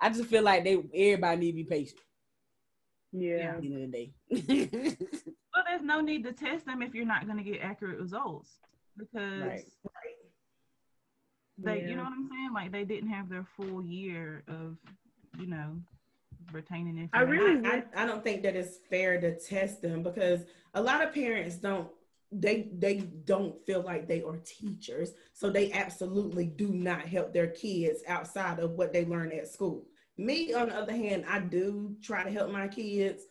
[0.00, 2.00] I just feel like they everybody need to be patient
[3.12, 3.54] Yeah.
[3.56, 4.96] at the end of the day.
[5.52, 8.48] Well, there's no need to test them if you're not gonna get accurate results
[8.96, 9.64] because Right.
[11.58, 12.50] they, you know what I'm saying?
[12.54, 14.76] Like they didn't have their full year of,
[15.38, 15.76] you know,
[16.52, 17.10] retaining information.
[17.14, 20.44] I really I, I, I don't think that it's fair to test them because
[20.74, 21.88] a lot of parents don't
[22.32, 25.12] they they don't feel like they are teachers.
[25.32, 29.86] So they absolutely do not help their kids outside of what they learn at school.
[30.16, 33.24] Me on the other hand i do try to help my kids.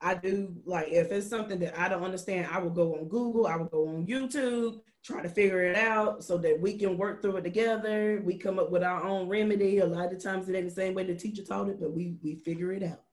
[0.00, 3.46] I do like if it's something that i don't understand i will go on google
[3.46, 7.22] i will go on youtube try to figure it out so that we can work
[7.22, 10.56] through it together we come up with our own remedy a lot of times it
[10.56, 13.04] ain't the same way the teacher taught it but we we figure it out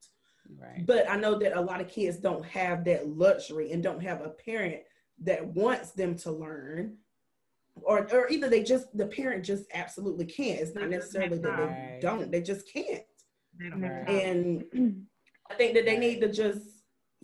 [0.59, 0.85] right.
[0.87, 4.21] but I know that a lot of kids don't have that luxury and don't have
[4.21, 4.81] a parent
[5.21, 6.97] that wants them to learn.
[7.81, 10.59] Or, or either they just the parent just absolutely can't.
[10.59, 13.03] It's not necessarily that they don't, they just can't.
[13.59, 14.07] They don't have Right.
[14.07, 14.15] time.
[14.15, 15.05] And
[15.49, 16.61] I think that they need to just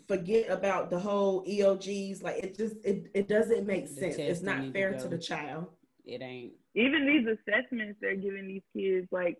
[0.09, 2.23] forget about the whole EOGs.
[2.23, 4.15] Like it just it, it doesn't make sense.
[4.17, 5.67] It's not need to fair to the child.
[6.03, 6.53] It ain't.
[6.75, 9.37] Even these assessments they're giving these kids, like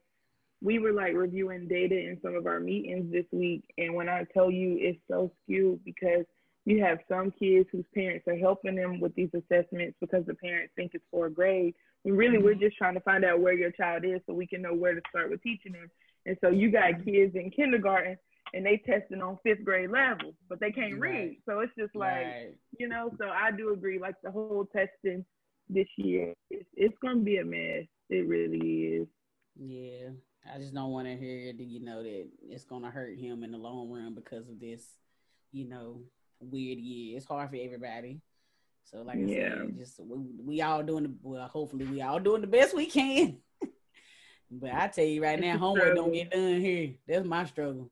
[0.62, 4.26] we were like reviewing data in some of our meetings this week, and when I
[4.32, 6.26] tell you it's so skewed because
[6.66, 10.72] you have some kids whose parents are helping them with these assessments because the parents
[10.76, 11.74] think it's for a grade.
[12.04, 12.62] When really we're mm-hmm.
[12.62, 15.02] just trying to find out where your child is so we can know where to
[15.10, 15.90] start with teaching them.
[16.28, 17.10] And so you got mm-hmm.
[17.10, 18.18] kids in kindergarten
[18.54, 21.12] and they testing on fifth grade level, but they can't Right.
[21.12, 21.42] read.
[21.48, 22.56] So it's just like, Right.
[22.78, 25.26] you know, so I do agree, like the whole testing
[25.70, 27.86] this year, it's, it's gonna be a mess.
[28.10, 29.08] It really is.
[29.56, 30.10] Yeah,
[30.52, 33.52] I just don't want to hear that you know that it's gonna hurt him in
[33.52, 34.84] the long run because of this,
[35.52, 36.02] you know,
[36.40, 37.18] weird year.
[37.18, 38.22] It's hard for everybody.
[38.86, 39.50] So like I Yeah.
[39.50, 41.48] said, just we, we all doing the well.
[41.48, 43.38] Hopefully, we all doing the best we can.
[44.52, 46.96] but I tell you right now, homework don't get done here.
[47.08, 47.92] That's my struggle.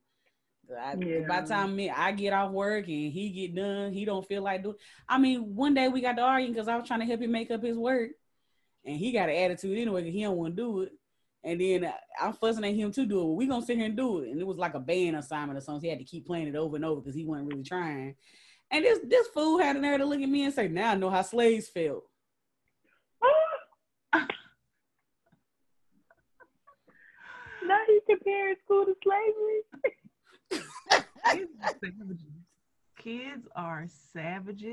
[0.76, 0.95] I,
[1.27, 4.44] By the time me I get off work and he get done, he don't feel
[4.44, 4.76] like doing.
[5.07, 7.31] I mean, one day we got to arguing because I was trying to help him
[7.31, 8.11] make up his work,
[8.85, 10.91] and he got an attitude anyway he don't want to do it.
[11.44, 11.91] And then uh,
[12.22, 13.23] I'm fussing at him to do it.
[13.23, 14.30] Well, we gonna sit here and do it.
[14.30, 15.81] And it was like a band assignment or something.
[15.81, 18.15] So he had to keep playing it over and over because he wasn't really trying.
[18.69, 20.95] And this this fool had the nerve to look at me and say, "Now I
[20.95, 22.03] know how slaves felt."
[24.14, 24.27] now
[27.88, 29.61] you comparing school to slavery.
[32.97, 34.67] Kids are savages.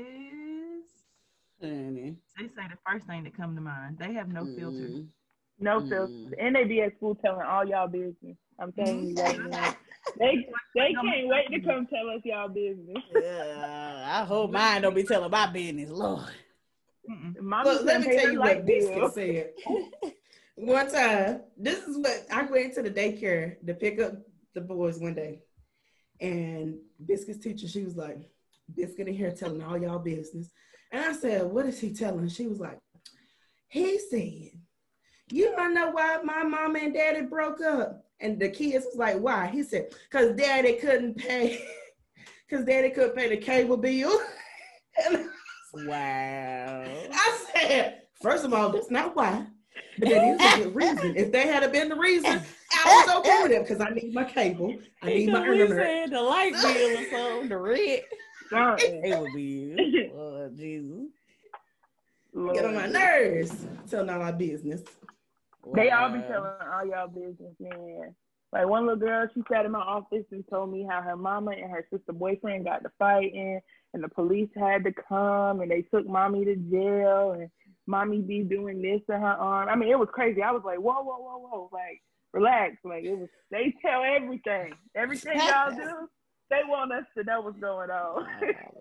[1.61, 2.15] Honey.
[2.37, 3.97] They say the first thing that come to mind.
[3.99, 4.77] They have no filter.
[4.77, 5.07] Mm.
[5.59, 5.89] No Mm.
[5.89, 6.33] filters.
[6.39, 8.37] And they be at school telling all y'all business.
[8.59, 9.75] I'm telling you right now.
[10.17, 13.03] They they can't wait to come tell us y'all business.
[13.13, 16.23] Uh, I hope mine don't be telling my business, Lord.
[17.41, 19.09] But let me tell you light what bill.
[19.09, 20.13] Biscuit said.
[20.55, 24.13] one time, this is what I went to the daycare to pick up
[24.53, 25.39] the boys one day.
[26.21, 28.29] And Biscuit's teacher, she was like,
[28.73, 30.51] Biscuit in here telling all y'all business.
[30.91, 32.27] And I said, What is he telling?
[32.29, 32.79] She was like,
[33.67, 34.59] He said,
[35.31, 38.05] You don't know why my mama and daddy broke up.
[38.19, 39.47] And the kids was like, Why?
[39.47, 41.63] He said, Because daddy couldn't pay,
[42.49, 44.19] because daddy couldn't pay the cable bill.
[45.75, 46.85] Wow.
[47.11, 49.45] I said, first of all, that's not why.
[49.97, 51.15] But that is a good reason.
[51.15, 52.41] If they had been the reason,
[52.73, 54.77] I was okay with it because I need my cable.
[55.01, 55.85] I need my Because we internet.
[55.85, 58.01] said the light bill or something, the red
[58.51, 59.01] Something.
[59.03, 59.77] cable bill.
[60.17, 61.07] Oh, Jesus.
[62.53, 63.65] Get on my nerves.
[63.89, 64.81] Telling all my business.
[65.73, 68.13] They all be telling all y'all business, man.
[68.51, 71.51] Like one little girl, she sat in my office and told me how her mama
[71.51, 73.59] and her sister boyfriend got to fighting,
[73.93, 77.49] and the police had to come, and they took mommy to jail, and
[77.87, 79.69] mommy be doing this to her arm.
[79.69, 80.41] I mean, it was crazy.
[80.41, 82.01] I was like, whoa, whoa, whoa, whoa, like
[82.33, 82.75] relax.
[82.83, 83.29] Like it was.
[83.51, 86.07] They tell everything, everything y'all do.
[86.49, 88.27] They want us to know what's going on.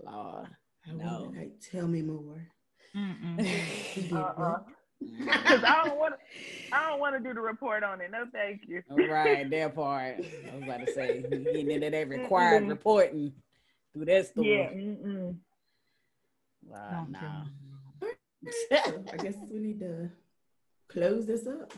[0.07, 0.49] Oh, Lord.
[0.87, 1.23] I No.
[1.25, 2.47] wanted, like, tell me more.
[2.95, 4.59] Uh-uh.
[5.45, 6.21] Cause I don't want to.
[6.73, 8.11] I don't want to do the report on it.
[8.11, 8.83] No, thank you.
[8.91, 10.17] Oh, right, that part.
[10.19, 13.33] I was about to say, you getting into that required reporting
[13.93, 14.49] through that story.
[14.51, 14.71] Yeah.
[14.71, 15.37] Mm-mm.
[16.67, 17.19] Wow, Don't no.
[18.71, 20.11] So I guess we need to
[20.89, 21.73] close this up.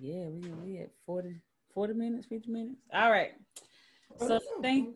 [0.00, 1.40] Yeah, we we at 40,
[1.74, 2.80] 40 minutes, 50 minutes.
[2.92, 3.32] All right.
[4.18, 4.94] So thank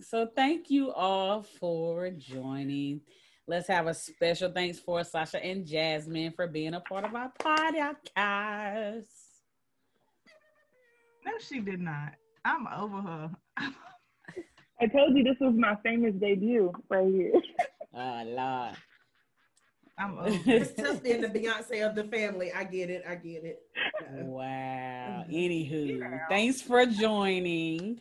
[0.00, 3.00] so thank you all for joining.
[3.46, 7.32] Let's have a special thanks for Sasha and Jasmine for being a part of our
[7.38, 9.06] podcast.
[11.24, 12.14] No, she did not.
[12.44, 13.30] I'm over her.
[14.80, 17.32] I told you this was my famous debut right here.
[17.94, 18.76] Oh Lord.
[19.98, 20.28] I'm over.
[20.46, 22.50] It's tough being the Beyonce of the family.
[22.52, 23.04] I get it.
[23.08, 23.60] I get it.
[24.00, 25.24] Uh, Wow.
[25.30, 26.26] Anywho, Yeah.
[26.28, 28.00] thanks for joining.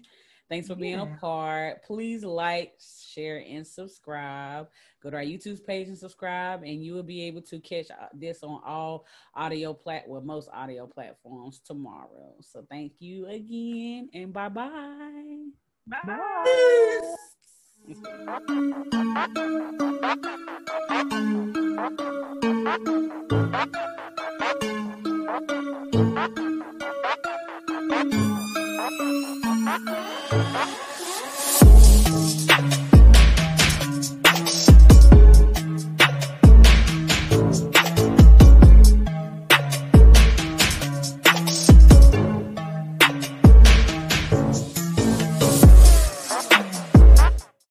[0.49, 1.13] Thanks for being Yeah.
[1.15, 1.84] a part.
[1.84, 2.73] Please like,
[3.13, 4.68] share, and subscribe.
[5.01, 8.07] Go to our YouTube page and subscribe, and you will be able to catch uh,
[8.13, 12.35] this on all audio plat well, most audio platforms tomorrow.
[12.41, 14.69] So thank you again, and bye bye
[15.88, 16.05] bye.
[20.97, 21.51] Bye.
[21.81, 22.11] Thank you.